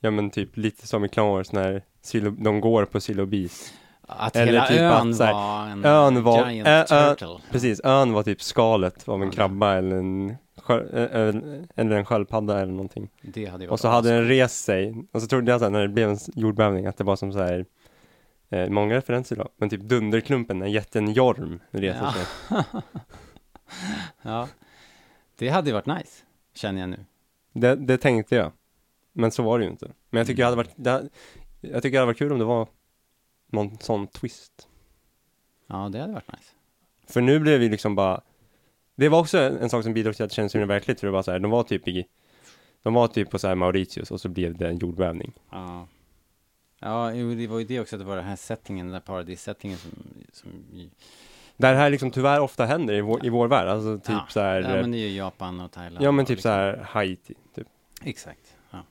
[0.00, 3.72] ja men typ lite som i Clone Wars när Silo, de går på Silobis.
[4.08, 7.38] Att eller hela typ ön att här, var en ön var- giant ö- ö- turtle.
[7.50, 10.36] Precis, ön var typ skalet av en krabba eller en,
[10.70, 13.10] eller en sköldpadda eller någonting.
[13.22, 15.82] Det hade Och så hade den rest sig, och så trodde jag så här, när
[15.82, 17.66] det blev en jordbävning att det var som så här
[18.50, 22.12] eh, Många referenser då, men typ Dunderklumpen, när jätten Jorm reser Ja.
[22.12, 22.64] sig.
[24.22, 24.48] Ja,
[25.38, 26.22] det hade ju varit nice,
[26.54, 27.04] känner jag nu.
[27.52, 28.52] Det, det tänkte jag,
[29.12, 29.90] men så var det ju inte.
[30.10, 31.08] Men jag tycker det hade varit, det, hade-
[31.60, 32.68] jag tycker det hade varit kul om det var
[33.46, 34.68] någon sån twist.
[35.66, 36.50] Ja, det hade varit nice.
[37.08, 38.20] För nu blev vi liksom bara,
[38.96, 41.06] det var också en, sak som bidrog till att det kändes så himla verkligt, för
[41.06, 42.06] det var så här, de var typ i,
[42.82, 45.32] de var typ på så här Mauritius och så blev det en jordbävning.
[45.50, 45.86] Ja.
[46.78, 49.00] Ja, jo, det var ju det också, att det var den här settingen, den där
[49.00, 49.90] paradissettingen som,
[50.32, 50.50] som
[51.56, 54.26] Det här liksom tyvärr ofta händer i vår, i vår värld, alltså typ ja.
[54.28, 56.04] så här, Ja, eh, men det är ju Japan och Thailand.
[56.04, 57.66] ja men typ så liksom- här Haiti, typ.
[58.02, 58.56] Exakt.
[58.70, 58.82] Ja,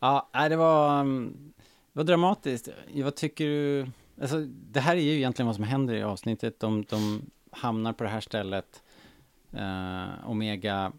[0.00, 1.52] ja nej, det var, um,
[1.92, 2.68] det var dramatiskt.
[2.94, 3.86] Vad tycker du?
[4.20, 6.60] Alltså, det här är ju egentligen vad som händer i avsnittet.
[6.60, 8.82] De, de hamnar på det här stället.
[9.52, 10.92] Eh, Omega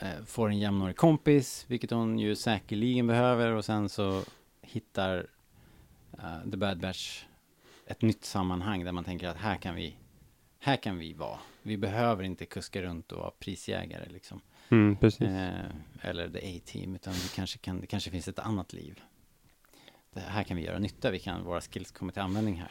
[0.00, 3.52] eh, får en jämnårig kompis, vilket hon ju säkerligen behöver.
[3.52, 4.22] Och sen så
[4.62, 5.26] hittar
[6.12, 7.24] eh, The Bad Batch
[7.86, 9.96] ett nytt sammanhang där man tänker att här kan vi,
[10.58, 11.38] här kan vi vara.
[11.62, 14.40] Vi behöver inte kuska runt och vara prisjägare liksom.
[14.68, 14.96] Mm,
[16.00, 19.00] eller the A-team, utan vi kanske kan, det kanske finns ett annat liv.
[20.12, 22.70] Det här kan vi göra nytta, vi kan, våra skills kommer till användning här.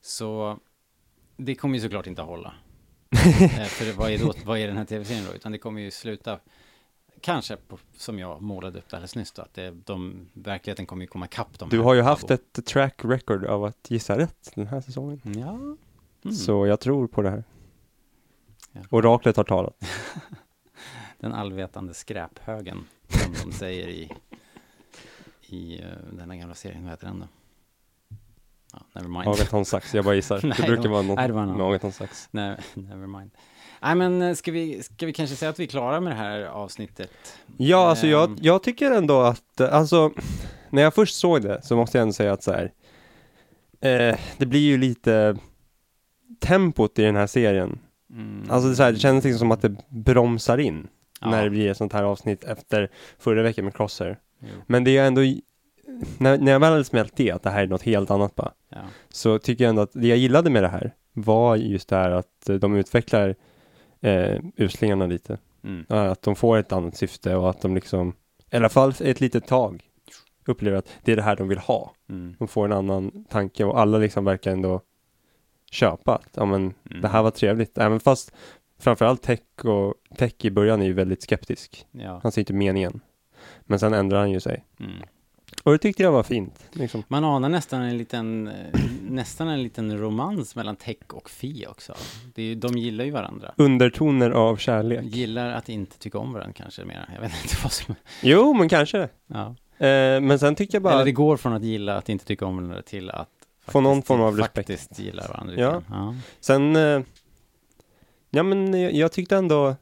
[0.00, 0.58] Så
[1.36, 2.54] det kommer ju såklart inte att hålla.
[3.40, 5.34] eh, för vad, är då, vad är den här tv-serien då?
[5.34, 6.38] Utan det kommer ju sluta,
[7.20, 11.06] kanske på, som jag målade upp alldeles nyss då, att det, de, verkligheten kommer ju
[11.06, 11.84] komma ikapp dem Du här.
[11.84, 15.20] har ju haft ett track record av att gissa rätt den här säsongen.
[15.24, 15.50] Ja.
[16.24, 16.36] Mm.
[16.36, 17.44] Så jag tror på det här.
[18.72, 18.80] Ja.
[18.90, 19.84] Oraklet har talat.
[21.18, 24.12] Den allvetande skräphögen, som de säger i,
[25.46, 26.82] i uh, denna gamla serien.
[26.82, 27.26] Vad heter den då?
[28.74, 29.28] Ja, never mind.
[29.28, 30.40] Agaton Sax, jag bara gissar.
[30.46, 31.92] Nej, det brukar vara nej, det var något någon.
[32.30, 32.56] med.
[32.74, 33.30] Nej, never mind.
[33.82, 36.16] Nej, men eh, ska vi, ska vi kanske säga att vi är klara med det
[36.16, 37.10] här avsnittet?
[37.56, 38.36] Ja, alltså jag, Ehm.
[38.40, 40.12] jag tycker ändå att, eh, alltså,
[40.70, 42.72] när jag först såg det så måste jag ändå säga att så här,
[43.80, 45.36] eh, det blir ju lite
[46.40, 47.78] tempot i den här serien.
[48.10, 48.50] Mm.
[48.50, 50.86] Alltså det, så här, det känns liksom som att det bromsar in
[51.20, 51.30] Ja.
[51.30, 54.18] när det blir ett sånt här avsnitt efter förra veckan med Crosshair.
[54.40, 55.20] Jo, Men det är ändå,
[56.18, 58.52] när, när jag väl hade smält det, att det här är något helt annat bara,
[58.74, 58.80] ja.
[59.08, 62.10] så tycker jag ändå att det jag gillade med det här var just det här
[62.10, 63.34] att eh, de utvecklar
[64.00, 65.38] eh, uslingarna lite.
[65.64, 65.84] Mm.
[65.88, 68.14] Att de får ett annat syfte och att de liksom,
[68.50, 69.82] i alla fall ett litet tag,
[70.46, 71.94] upplever att det är det här de vill ha.
[72.08, 72.36] Mm.
[72.38, 74.80] De får en annan tanke och alla liksom verkar ändå
[75.70, 77.00] köpa att, ja men Mm.
[77.02, 77.78] det här var trevligt.
[77.78, 78.32] Även fast
[78.78, 81.86] framförallt Tech och Tech i början är ju väldigt skeptisk.
[81.90, 82.20] Ja.
[82.22, 83.00] Han ser inte meningen.
[83.60, 84.64] Men sen ändrar han ju sig.
[84.80, 84.92] Mm.
[85.62, 86.64] Och det tyckte jag var fint.
[86.72, 87.02] Liksom.
[87.08, 91.94] Man anar nästan en liten, eh, nästan en liten romans mellan Tech och Fi också.
[92.34, 93.52] Det är, ju- de gillar ju varandra.
[93.56, 95.04] Undertoner av kärlek.
[95.04, 97.08] Gillar att inte tycka om varandra kanske mer.
[97.14, 97.94] Jag vet inte vad som...
[98.22, 99.08] Jo, men kanske.
[99.26, 99.46] Ja.
[99.86, 102.46] Eh, men sen tycker jag bara, Eller det går från att gilla att inte tycka
[102.46, 103.28] om varandra till att
[103.66, 104.56] Få någon form av respekt.
[104.56, 105.82] Faktiskt gilla varandra Ja.
[105.90, 106.14] ja.
[106.40, 107.00] sen, eh,
[108.30, 109.76] ja men jag, jag tyckte ändå,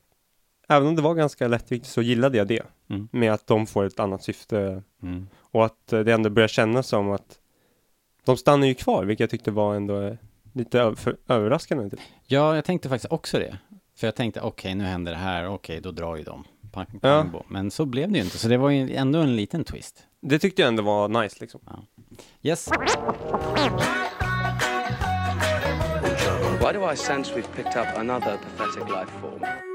[0.68, 2.62] även om det var ganska lättviktigt så gillade jag det.
[2.92, 3.08] Mm.
[3.12, 5.26] Med att de får ett annat syfte Mm.
[5.40, 7.38] och att eh, det ändå börjar kännas som att
[8.24, 10.14] de stannar ju kvar, vilket jag tyckte var ändå eh,
[10.52, 10.94] lite
[11.28, 11.90] överraskande.
[11.90, 12.00] Typ.
[12.26, 13.58] Ja, jag tänkte faktiskt också det.
[13.96, 16.44] För jag tänkte, okej, nu händer det här, okej, då drar ju de.
[16.72, 17.42] Pang, pang, Ja.
[17.48, 20.06] Men så blev det ju inte, så det var ju ändå en liten twist.
[20.20, 21.60] Det tyckte jag ändå var nice liksom.
[22.42, 22.68] Yes.
[26.60, 29.71] Why do I sense we've picked up another pathetic life form?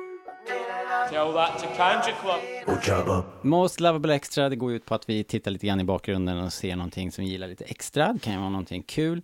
[1.09, 3.23] Tell that to Kanja Club.
[3.41, 6.53] Most Lovable Extra, det går ut på att vi tittar lite grann i bakgrunden och
[6.53, 8.13] ser någonting som vi gillar lite extra.
[8.13, 9.21] Det kan ju vara någonting kul.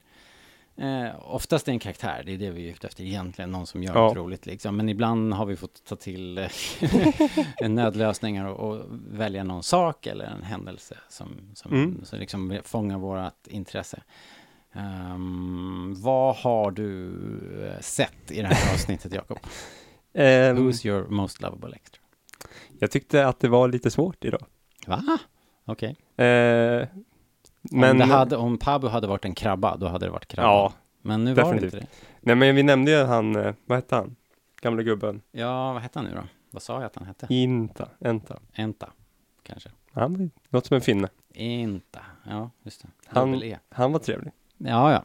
[0.78, 3.67] Eh, oftast är det en karaktär, det är det vi är ute efter egentligen, någon
[3.67, 4.02] som gör Ja.
[4.08, 4.76] något roligt liksom.
[4.78, 6.50] Men ibland har vi fått ta till eh,
[7.69, 12.02] nödlösningar och, och välja någon sak eller en händelse som, som, Mm.
[12.06, 14.02] som liksom fångar vårt intresse.
[14.74, 17.13] Ehm, vad har du
[17.67, 19.39] eh, sett i det här avsnittet, Jakob?
[20.13, 22.02] Ehm, Who's your most lovable extra?
[22.80, 24.45] jag tyckte att det var lite svårt idag.
[24.88, 25.04] Va?
[25.65, 25.89] Okej.
[26.26, 26.88] Eh,
[27.62, 30.47] men, om, det hade, om Pabu hade varit en krabba, då hade det varit krabba.
[30.49, 31.73] Ja, Men nu var det definitivt.
[31.73, 32.08] inte det.
[32.21, 34.15] nej men vi nämnde ju han, eh, vad hette han?
[34.62, 35.21] Gamla gubben.
[35.32, 36.21] Ja, vad hette han nu då?
[36.52, 37.28] Vad sa jag att han hette?
[37.30, 38.39] Inta, Enta.
[38.54, 38.89] Enta,
[39.43, 39.69] kanske.
[39.91, 41.08] Han låter som en finne.
[41.34, 41.99] Inte.
[42.30, 42.88] Ja, just det.
[43.06, 43.58] Han- E.
[43.69, 44.32] Han var trevlig.
[44.58, 45.04] Ja, ja.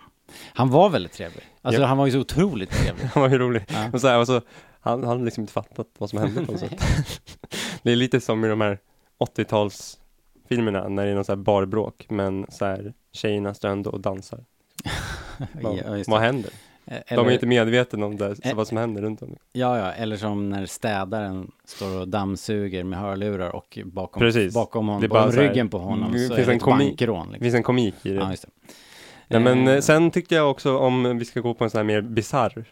[0.55, 1.45] Han var väldigt trevlig.
[1.63, 1.87] Alltså, Ja.
[1.87, 3.05] han var ju så otroligt trevlig.
[3.15, 3.65] Han var ju rolig.
[3.69, 3.91] Ja.
[3.93, 4.41] Och så här, och så,
[4.81, 6.81] han han hade liksom inte fattat vad som hände på något sätt.
[7.83, 8.79] Det är lite som i de här
[9.69, 14.01] 80-talsfilmerna när det är någon så här barbråk men så här tjejerna står ändå och
[14.01, 14.45] dansar.
[15.63, 16.25] Vad, ja, vad det.
[16.27, 16.51] händer?
[16.87, 18.55] Eh, De är inte medvetna om det, så Eh.
[18.55, 19.37] vad som händer runt om.
[19.53, 24.55] Ja, ja, eller som när städaren står och dammsuger med hörlurar och bakom, Precis.
[24.55, 27.27] bakom honom, Det bakom här- ryggen på honom det så finns är det ett bankrån.
[27.27, 27.45] Det Liksom.
[27.45, 28.15] finns en komik i det.
[28.15, 28.49] Ja, just det.
[29.29, 31.85] Nej, men eh, sen tyckte jag också, om vi ska gå på en sån här
[31.85, 32.65] mer bizarr,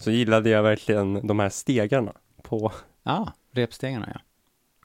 [0.00, 4.20] så gillade jag verkligen de här stegarna på, Ja, repstegarna ja.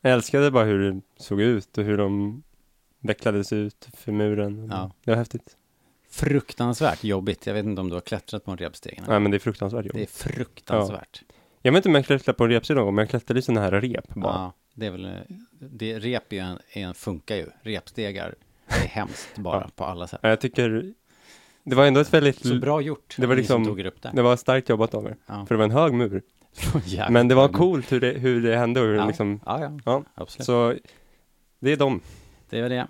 [0.02, 2.44] jag älskade bara hur det såg ut och hur de
[3.00, 4.68] vecklades ut för muren.
[4.72, 4.92] Ja.
[5.04, 5.58] Det var häftigt.
[6.10, 7.48] Fruktansvärt jobbigt.
[7.48, 9.04] Jag vet inte om du har klättrat på en repstegen.
[9.08, 10.12] Nej men det är fruktansvärt Det är jobbigt.
[10.12, 11.24] fruktansvärt.
[11.62, 13.42] Jag vet inte om jag klättrade på en repsteg någon gång, men jag klättrade i
[13.44, 14.34] sådana här rep bara.
[14.34, 15.12] Ja, det är väl,
[15.60, 17.46] det, rep är en, är en, funkar ju.
[17.62, 18.36] Repstegar
[18.68, 19.70] är hemskt bara Ja.
[19.76, 20.20] på alla sätt.
[20.24, 20.94] Ja, Jag tycker,
[21.64, 23.16] det var ändå ett väldigt, Så bra gjort.
[23.20, 24.12] Det var liksom- tog upp där.
[24.14, 25.16] det var starkt jobbat av er.
[25.26, 25.46] Ja.
[25.46, 26.22] För det var en hög mur.
[27.10, 29.08] Men det var coolt hur det, hur det hände och hur det Ja.
[29.08, 30.04] liksom, Ja, ja, ja.
[30.16, 30.46] absolut.
[30.46, 30.76] Så
[31.60, 32.02] det är de.
[32.50, 32.88] Det var det.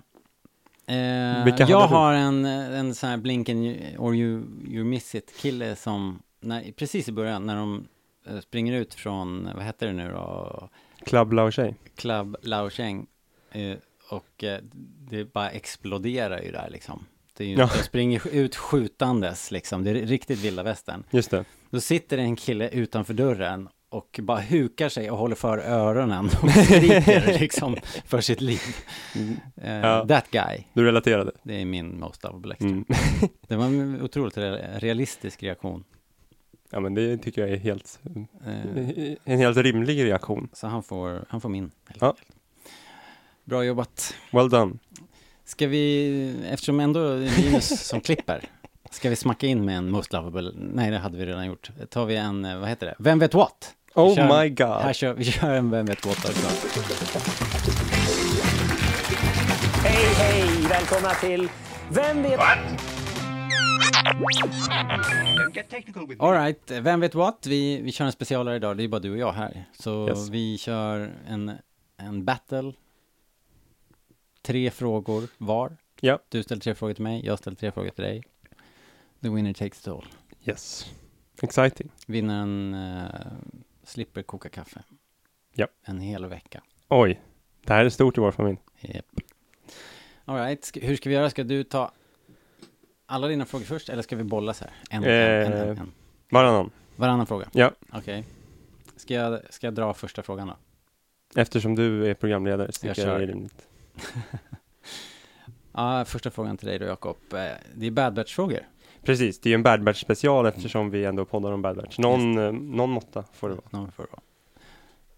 [0.86, 6.22] Eh, jag har en, en sån här blinken or you, you miss it kille som,
[6.40, 7.86] när, precis i början när de
[8.26, 10.68] eh, springer ut från, vad heter det nu då,
[11.04, 11.74] Club Lao Tjej.
[11.96, 13.06] Club Laocheng
[13.50, 13.76] eh,
[14.10, 14.58] och eh,
[15.10, 17.06] det bara exploderar ju där liksom.
[17.36, 17.70] Det är ju, Ja.
[17.76, 21.04] De springer ut skjutandes liksom, det är riktigt vilda västern.
[21.10, 21.44] Just det.
[21.70, 26.26] Då sitter det en kille utanför dörren och bara hukar sig och håller för öronen
[26.42, 28.60] och skriker liksom för sitt liv.
[29.62, 30.06] Eh, Ja.
[30.08, 31.32] That guy, Du relaterade.
[31.42, 32.68] det är min most lovable extra.
[32.68, 32.84] Mm.
[33.48, 35.84] Det var en otroligt re- realistisk reaktion.
[36.70, 38.00] Ja men det tycker jag är helt,
[38.46, 40.48] Eh, en helt rimlig reaktion.
[40.52, 41.70] så han får, han får min.
[41.88, 42.08] Helt Ja.
[42.08, 42.28] enkelt.
[43.44, 44.14] Bra jobbat.
[44.32, 44.72] Well done.
[45.44, 48.44] Ska vi, eftersom ändå Linus som klipper,
[48.90, 50.52] Ska vi smacka in med en Most Lovable?
[50.56, 51.70] Nej, det hade vi redan gjort.
[51.90, 52.94] Tar vi en, eh, vad heter det?
[52.98, 53.74] Vem vet what?
[53.94, 54.66] Vi Oh kör, my god.
[54.68, 56.48] Här kör, vi kör en Vem vet what också.
[59.84, 60.66] Hej, hej!
[60.68, 61.48] Välkomna till
[61.90, 62.40] Vem vet...
[66.18, 67.46] Alright, Vem vet what?
[67.46, 69.64] Vi, vi kör en specialare idag, det är bara du och jag här.
[69.78, 70.28] Så Yes.
[70.28, 71.52] vi kör en,
[71.96, 72.72] en battle.
[74.44, 75.76] Tre frågor var.
[76.00, 76.18] Ja.
[76.28, 78.22] Du ställer tre frågor till mig, jag ställer tre frågor till dig.
[79.22, 80.06] The winner takes it all.
[80.44, 80.94] Yes.
[81.42, 81.90] Exciting.
[82.06, 83.04] Vinnaren uh,
[83.84, 84.82] slipper koka kaffe.
[85.52, 85.66] Ja.
[85.82, 86.62] En hel vecka.
[86.88, 87.20] Oj.
[87.64, 88.58] Det här är stort i vår familj.
[88.82, 89.06] Yep.
[90.24, 91.30] Alright, ska, hur ska vi göra?
[91.30, 91.92] Ska du ta
[93.06, 94.74] alla dina frågor först, eller ska vi bolla så här?
[94.90, 95.80] En, en, en, en, Eh.
[95.80, 95.92] en.
[96.30, 96.70] Varannan.
[96.96, 97.48] Varannan fråga?
[97.52, 97.72] Ja.
[97.92, 98.24] Okej.
[98.96, 100.56] Ska, jag, ska jag dra första frågan då?
[101.40, 103.68] Eftersom du är programledare så tycker jag, det är rimligt.
[105.76, 107.16] Ja, första frågan till dig då Jakob.
[107.32, 107.38] Eh,
[107.74, 108.60] Det är Bad Batch-frågor.
[109.02, 111.98] Precis, det är ju en Bad Batch special eftersom vi ändå poddar om Bad Batch.
[111.98, 113.66] Någon, eh, någon måtta får det vara.
[113.70, 114.22] Någon får det vara.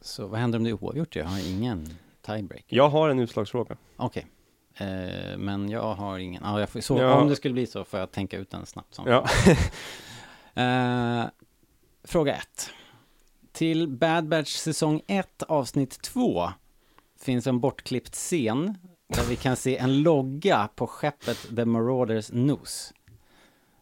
[0.00, 1.16] Så vad händer om det är oavgjort?
[1.16, 1.88] Jag har ingen
[2.22, 2.64] tiebreak.
[2.68, 3.76] Jag har en utslagsfråga.
[3.96, 4.26] Okej.
[4.74, 6.42] Eh, men jag har ingen.
[6.44, 7.14] Ja, jag får, så Ja.
[7.14, 8.94] om det skulle bli så får jag tänka ut den snabbt.
[8.94, 9.06] Som.
[9.06, 9.26] Ja.
[10.62, 11.24] Eh,
[12.04, 12.70] fråga 1.
[13.52, 16.50] Till Bad Batch säsong 1 avsnitt 2
[17.26, 22.92] finns en bortklippt scen där vi kan se en logga på skeppet The Marauders Nos.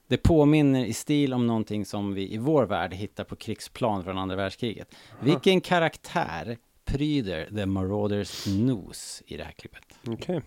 [0.09, 4.19] Det påminner i stil om någonting som vi i vår värld hittar på krigsplan från
[4.19, 4.95] andra världskriget.
[5.23, 9.99] Vilken karaktär pryder The Marauders Nos i det här klippet?
[10.07, 10.41] Okej.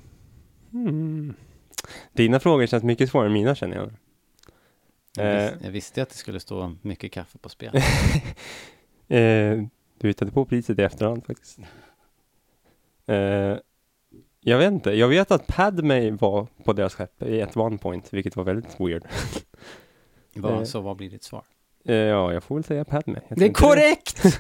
[0.72, 1.34] Hmm.
[2.14, 3.92] Dina frågor känns mycket svårare än mina känner jag.
[5.16, 5.52] Jag, Eh.
[5.52, 7.72] vis- jag visste att det skulle stå mycket kaffe på spel.
[9.10, 9.64] Eh,
[10.00, 11.60] du hittade på priset i efterhand faktiskt.
[13.08, 13.58] Eh,
[14.40, 18.14] jag vet inte, jag vet att Padme var på deras skepp i ett one point,
[18.14, 19.04] vilket var väldigt weird.
[20.36, 20.64] Vad, Eh.
[20.64, 21.44] så vad blir ditt svar?
[21.86, 23.20] Eh, ja, jag får väl säga Padme.
[23.28, 24.40] Jag Det är korrekt!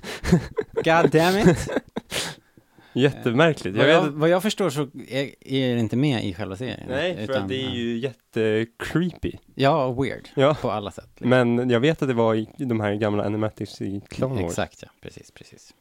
[0.73, 1.67] God damn it!
[2.93, 3.75] Jättemärkligt.
[3.77, 6.83] Jag Vad jag, vad jag förstår så är, är det inte med i själva serien.
[6.87, 7.73] nej, för utan, att det är ja.
[7.73, 9.31] ju jättecreepy.
[9.55, 10.29] Ja, weird.
[10.35, 10.55] Ja.
[10.61, 11.09] På alla sätt.
[11.09, 11.29] liksom.
[11.29, 14.51] Men jag vet att det var i de här gamla animatics i Clone Wars.
[14.51, 14.89] Exakt, ja.
[15.01, 15.73] Precis, precis.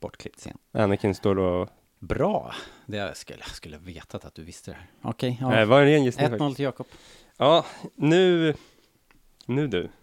[0.00, 0.58] Bortklippt scen.
[0.72, 1.68] Anakin står och...
[2.08, 2.54] Bra!
[2.86, 4.86] Det jag skulle, jag skulle ha vetat att du visste det här.
[5.02, 5.48] Okej, ja.
[5.48, 6.56] Nej, var en ren gissning 1-0 faktiskt.
[6.56, 6.86] till Jakob.
[7.36, 7.64] Ja,
[7.94, 8.54] nu...
[9.46, 9.88] Nu du.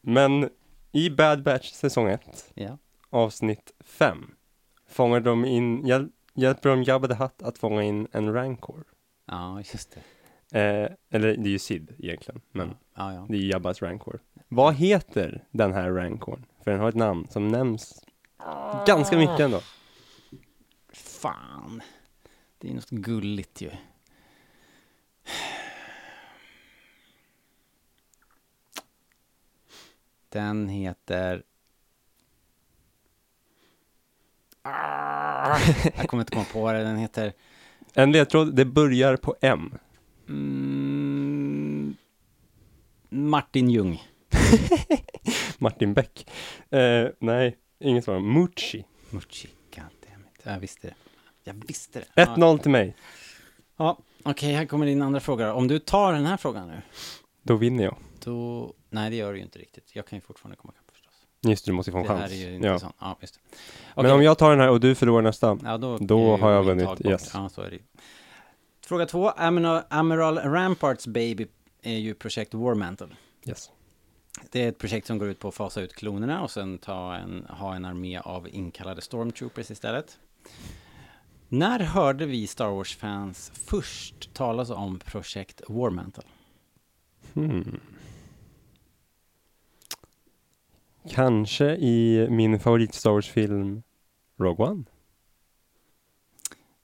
[0.00, 0.48] Men
[0.92, 2.78] i Bad Batch säsong 1 Ja.
[3.10, 4.30] avsnitt 5
[4.88, 8.84] fångar de in, hjäl, hjälper de Jabba the Hutt att fånga in en Rancor.
[9.26, 9.96] Ja, just
[10.50, 10.60] det.
[10.60, 13.26] Eh, eller det är ju Sid egentligen, men Ja, ja.
[13.28, 14.20] det är Jabbas Rancor.
[14.48, 16.44] Vad heter den här Rancorn?
[16.64, 18.04] För den har ett namn som nämns
[18.86, 19.60] ganska mycket ändå.
[20.92, 21.82] Fan.
[22.58, 23.70] Det är något gulligt ju.
[30.28, 31.42] Den heter...
[34.62, 35.58] Ah,
[35.96, 36.84] jag kommer inte komma på det.
[36.84, 37.32] Den heter...
[37.94, 39.78] En ledtråd, det börjar på M.
[40.28, 41.96] Mm,
[43.08, 44.02] Martin Ljung.
[45.58, 46.30] Martin Beck.
[46.70, 48.20] Eh, nej, inget svar.
[48.20, 48.84] Mucci.
[49.10, 50.40] Mucci, goddammit.
[50.42, 50.94] Jag visste det.
[51.44, 52.22] Jag visste det.
[52.24, 52.96] 1-0 till mig.
[53.76, 55.54] Ja, okej, här kommer din andra fråga.
[55.54, 56.80] Om du tar den här frågan nu,
[57.42, 57.96] Då vinner jag.
[58.24, 58.72] då...
[58.90, 59.90] Nej, det gör du ju inte riktigt.
[59.92, 61.12] Jag kan ju fortfarande komma ikapp förstås.
[61.40, 62.20] Just det, du måste få en Det chans.
[62.20, 62.92] här är ju inte ja.
[63.00, 63.40] Ja, just det.
[63.94, 64.12] Men Okej.
[64.14, 65.58] om jag tar den här och du förlorar nästa.
[65.64, 67.30] Ja, då, Då har jag vunnit, yes.
[67.34, 67.82] Ja, så är det ju.
[68.86, 69.30] Fråga två.
[69.88, 71.46] Amiral Ramparts Baby
[71.82, 73.08] är ju projekt War Mantle.
[73.46, 73.70] Yes.
[74.50, 77.14] Det är ett projekt som går ut på att fasa ut klonerna och sen ta
[77.14, 80.18] en, ha en armé av inkallade stormtroopers istället.
[81.48, 86.24] När hörde vi Star Wars-fans först talas om projekt War Mantle?
[87.34, 87.80] Hmm.
[91.10, 93.82] Kanske i min favorit Star Wars-film
[94.38, 94.84] Rogue One.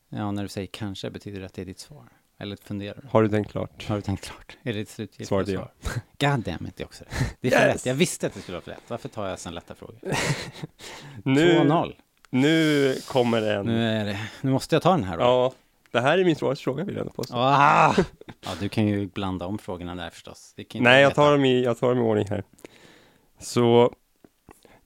[0.09, 2.09] Ja, när du säger kanske betyder det att det är ditt svar.
[2.44, 3.09] Eller funderar du?
[3.11, 3.88] Har du tänkt klart?
[3.88, 4.57] Har du tänkt klart?
[4.62, 5.70] Är det ditt slutgiltiga Svaret är svar?
[6.20, 7.11] God damn it, det är också det.
[7.40, 7.74] Det är för Yes!
[7.74, 7.86] rätt.
[7.86, 8.82] Jag visste att det skulle vara för rätt.
[8.88, 9.99] Varför tar jag sån lätta frågor?
[11.24, 11.92] Nu, 2-0.
[12.30, 13.66] nu kommer en.
[13.66, 15.22] Nu, är det, nu måste jag ta den här då.
[15.24, 15.53] Ja,
[15.90, 17.34] det här är min svåraste fråga vill jag ändå påstå.
[17.36, 17.95] Ah!
[18.47, 20.53] Ja, du kan ju blanda om frågorna där förstås.
[20.57, 22.45] Det Nej, jag tar, dem i, jag tar dem i ordning här.
[23.40, 23.92] Så,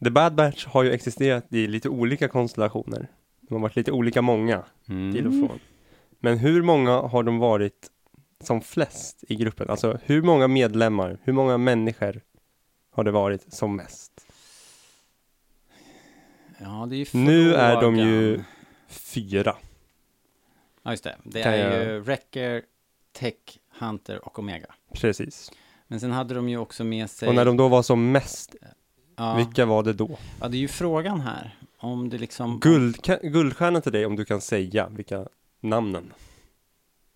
[0.04, 3.08] The Bad Batch har ju existerat i lite olika konstellationer.
[3.40, 5.12] De har varit lite olika många Mm.
[5.14, 5.58] till och från.
[6.18, 7.90] Men hur många har de varit
[8.44, 9.70] som flest i gruppen?
[9.70, 12.20] Alltså hur många medlemmar, hur många människor
[12.90, 14.12] har det varit som mest?
[16.58, 17.98] Ja, det är ju Nu är de frågan.
[17.98, 18.44] ju
[18.88, 19.56] fyra.
[20.82, 21.16] Ja, just det.
[21.24, 22.62] Det Kan är jag- ju Wrecker,
[23.12, 23.34] Tech,
[23.78, 24.74] Hunter och Omega.
[24.94, 25.52] Precis.
[25.86, 27.28] Men sen hade de ju också med sig...
[27.28, 28.56] Och när de då var som mest,
[29.16, 30.18] ja, vilka var det då?
[30.40, 31.58] ja, det är ju frågan här.
[31.78, 32.60] Om det liksom...
[32.60, 35.28] Guld, guldstjärna till dig om du kan säga vilka
[35.60, 36.12] namnen.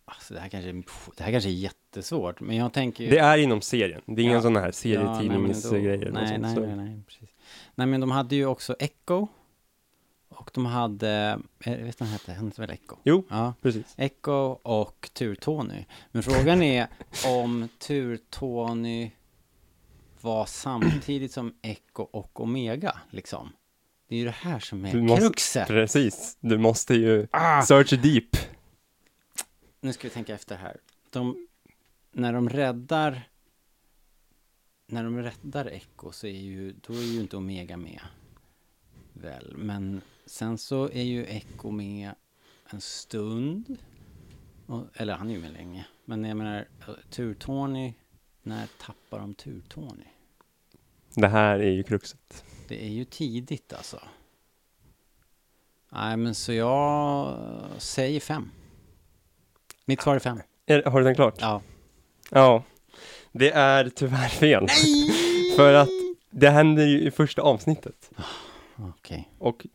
[0.04, 0.72] Alltså, det, här kanske,
[1.16, 3.10] det här kanske är jättesvårt, men jag tänker ju...
[3.10, 4.40] Det är inom serien, det är inga Ja.
[4.42, 6.04] sådana här Ja, serietidningsgrejer.
[6.06, 7.28] då- nej, nej, nej, nej, precis.
[7.74, 9.26] Nej, men de hade ju också Echo.
[10.28, 12.32] Och de hade, eh, vet du vad han hette?
[12.32, 12.96] Hette väl Echo?
[13.04, 13.24] Jo.
[13.28, 13.94] Ja, Precis.
[13.96, 14.32] Echo
[14.62, 15.84] och Tur-Tony.
[16.12, 16.86] Men frågan är
[17.26, 19.10] om Tur-Tony
[20.20, 23.52] var samtidigt som Echo och Omega, liksom.
[24.12, 25.68] Det är ju det här som är Du måste- kruxet.
[25.68, 27.62] Precis, du måste ju Ah!
[27.62, 28.36] search deep.
[29.80, 30.76] Nu ska vi tänka efter här.
[31.10, 31.46] De,
[32.10, 33.28] när de räddar
[34.86, 38.00] när de räddar Echo så är ju, då är ju inte Omega med.
[39.12, 42.10] Väl, men sen så är ju Echo med
[42.70, 43.76] en stund.
[44.66, 45.86] Och, eller han är ju med länge.
[46.04, 46.68] Men jag menar,
[47.10, 47.94] Tur-Tony,
[48.42, 50.06] när tappar de Tur-Tony?
[51.14, 52.44] Det här är ju kruxet.
[52.68, 54.00] Det är ju tidigt alltså.
[55.92, 57.38] Nej, men så jag
[57.78, 58.50] säger fem.
[59.84, 60.40] Mitt svar är fem.
[60.66, 61.34] Är, har du tänkt klart?
[61.40, 61.62] Ja.
[62.30, 62.62] Ja.
[63.32, 64.66] Det är tyvärr fel.
[65.56, 65.88] För att
[66.30, 68.10] det händer ju i första avsnittet.
[68.76, 69.28] Okej.
[69.38, 69.66] Och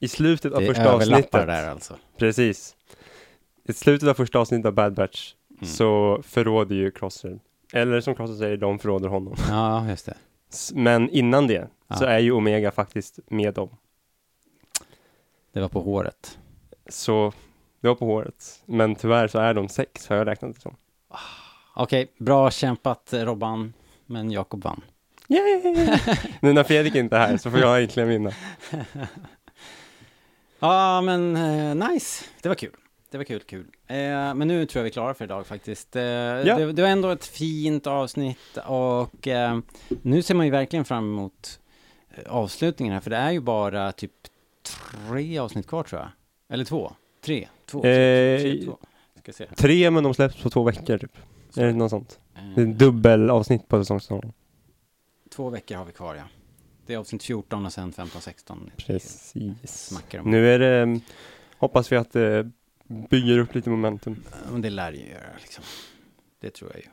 [0.00, 1.46] i slutet av Det första överlappar avsnittet.
[1.46, 1.98] där alltså.
[2.16, 2.76] Precis.
[3.64, 5.74] I slutet av första avsnittet av Bad Batch Mm.
[5.74, 7.40] så förråder ju Crosser.
[7.72, 9.34] Eller som Crosser säger, de förråder honom.
[9.48, 10.16] Ja, just det.
[10.74, 12.08] Men innan det så Ja.
[12.08, 13.68] är ju Omega faktiskt med dem.
[15.52, 16.38] Det var på håret.
[16.88, 17.32] Så
[17.80, 18.62] det var på håret.
[18.66, 20.76] Men tyvärr så är de sex, har jag räknat det som.
[21.74, 23.72] Okej, bra kämpat eh, Robban,
[24.06, 24.80] men Jakob vann.
[25.28, 25.62] Yay!
[26.40, 28.32] nu när Fredrik inte är här så får jag äntligen vinna.
[30.58, 32.24] Ja, men eh, nice.
[32.42, 32.76] Det var kul.
[33.12, 33.66] Det var kul, kul.
[33.86, 33.96] Eh,
[34.34, 35.96] men nu tror jag vi är klara för idag faktiskt.
[35.96, 39.58] Eh, det, det var ändå ett fint avsnitt och eh,
[40.02, 41.60] nu ser man ju verkligen fram emot
[42.10, 44.12] eh, avslutningen här, för det är ju bara typ
[45.08, 46.10] tre avsnitt kvar tror jag.
[46.48, 46.92] Eller två?
[47.24, 47.48] Tre?
[47.66, 47.78] Två?
[47.78, 48.78] Eh, tre, tre, två.
[49.22, 49.46] Ska se.
[49.46, 51.16] Tre men de släpps på två veckor typ.
[51.56, 52.20] Är det något sånt?
[52.54, 54.32] Det är Eh, dubbelavsnitt på säsongsäsongen.
[55.30, 56.22] två veckor har vi kvar ja.
[56.86, 58.70] Det är avsnitt 14 och sen 15, 16.
[58.76, 59.34] Precis.
[60.24, 61.00] Nu är det,
[61.58, 62.16] hoppas vi att
[63.10, 64.16] bygger upp lite momentum.
[64.52, 65.64] Men det lär ju göra liksom.
[66.40, 66.88] Det tror jag ju.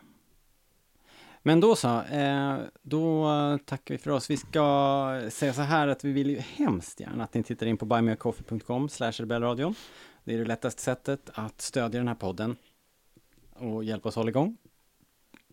[1.44, 3.28] Men då så, eh, då
[3.66, 4.30] tackar vi för oss.
[4.30, 7.78] Vi ska säga så här att vi vill ju hemskt gärna att ni tittar in
[7.78, 9.76] på buymeacoffee.com slash rebellradion.
[10.24, 12.56] Det är det lättaste sättet att stödja den här podden
[13.54, 14.58] och hjälpa oss hålla igång.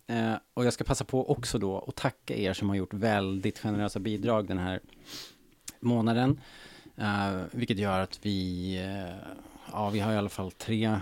[0.07, 3.59] Eh, och jag ska passa på också då att tacka er som har gjort väldigt
[3.59, 4.79] generösa bidrag den här
[5.79, 6.39] månaden.
[6.95, 8.77] Eh, vilket gör att vi,
[9.71, 10.99] ja vi har i alla fall tre,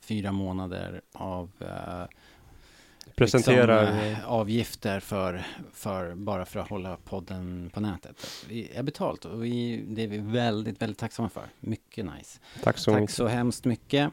[0.00, 2.04] fyra månader av eh,
[3.14, 8.44] Presentera, liksom, eh, avgifter för, för, bara för att hålla podden på nätet.
[8.48, 11.48] Vi är betalt och vi, det är vi väldigt, väldigt tacksamma för.
[11.60, 12.40] Mycket nice.
[12.62, 13.16] tack så Tack mycket.
[13.16, 14.12] så hemskt mycket.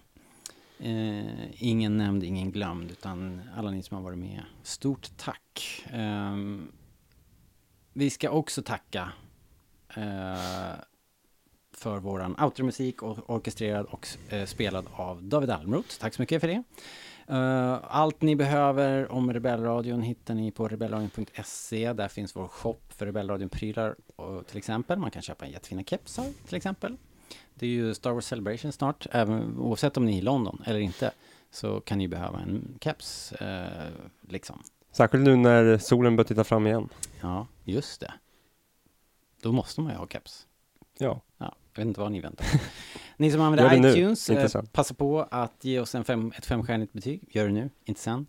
[0.80, 4.44] Eh, ingen nämnd, ingen glömd, utan alla ni som har varit med.
[4.64, 5.84] Stort tack.
[5.94, 6.72] Ehm,
[7.94, 9.12] vi ska också tacka
[9.96, 10.76] eh,
[11.78, 16.00] för våran outro-musik och orkestrerad och eh, spelad av David Almroth.
[16.00, 16.64] Tack så mycket för det.
[17.28, 21.94] Eh, allt ni behöver om Rebellradion hittar ni på rebellradion.se.
[21.94, 25.00] Där finns vår shop för Rebellradion-prylar och till exempel.
[25.00, 26.98] Man kan köpa jättefina kepsar till exempel.
[27.54, 30.80] Det är ju Star Wars Celebration snart, även, oavsett om ni är i London eller
[30.80, 31.12] inte,
[31.52, 34.64] så kan ni behöva en keps, eh, liksom.
[34.92, 36.90] Särskilt nu när solen börjar titta fram igen.
[37.22, 38.14] Ja, just det.
[39.42, 40.48] Då måste man ju ha keps.
[40.98, 41.22] Ja,
[41.76, 42.48] jag vet inte vad ni väntar.
[43.18, 47.28] Ni som använder iTunes, eh, passa på att ge oss en fem, ett femstjärnigt betyg.
[47.32, 48.26] Gör det nu, inte sen.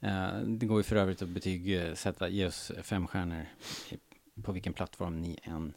[0.00, 3.46] Eh, det går ju för övrigt att betygsätta, ge oss fem stjärnor
[3.90, 5.72] i- på vilken plattform ni än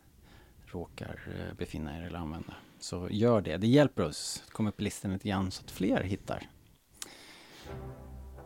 [0.66, 2.54] råkar eh, befinna er eller använda.
[2.80, 5.72] Så gör det, det hjälper oss att komma upp i listan lite grann så att
[5.72, 6.44] fler hittar.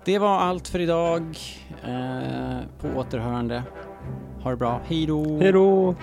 [0.06, 1.38] Det var allt för idag.
[1.84, 3.64] Eh, på återhörande.
[4.42, 5.40] Ha det bra, hej då!
[5.40, 5.96] hej då!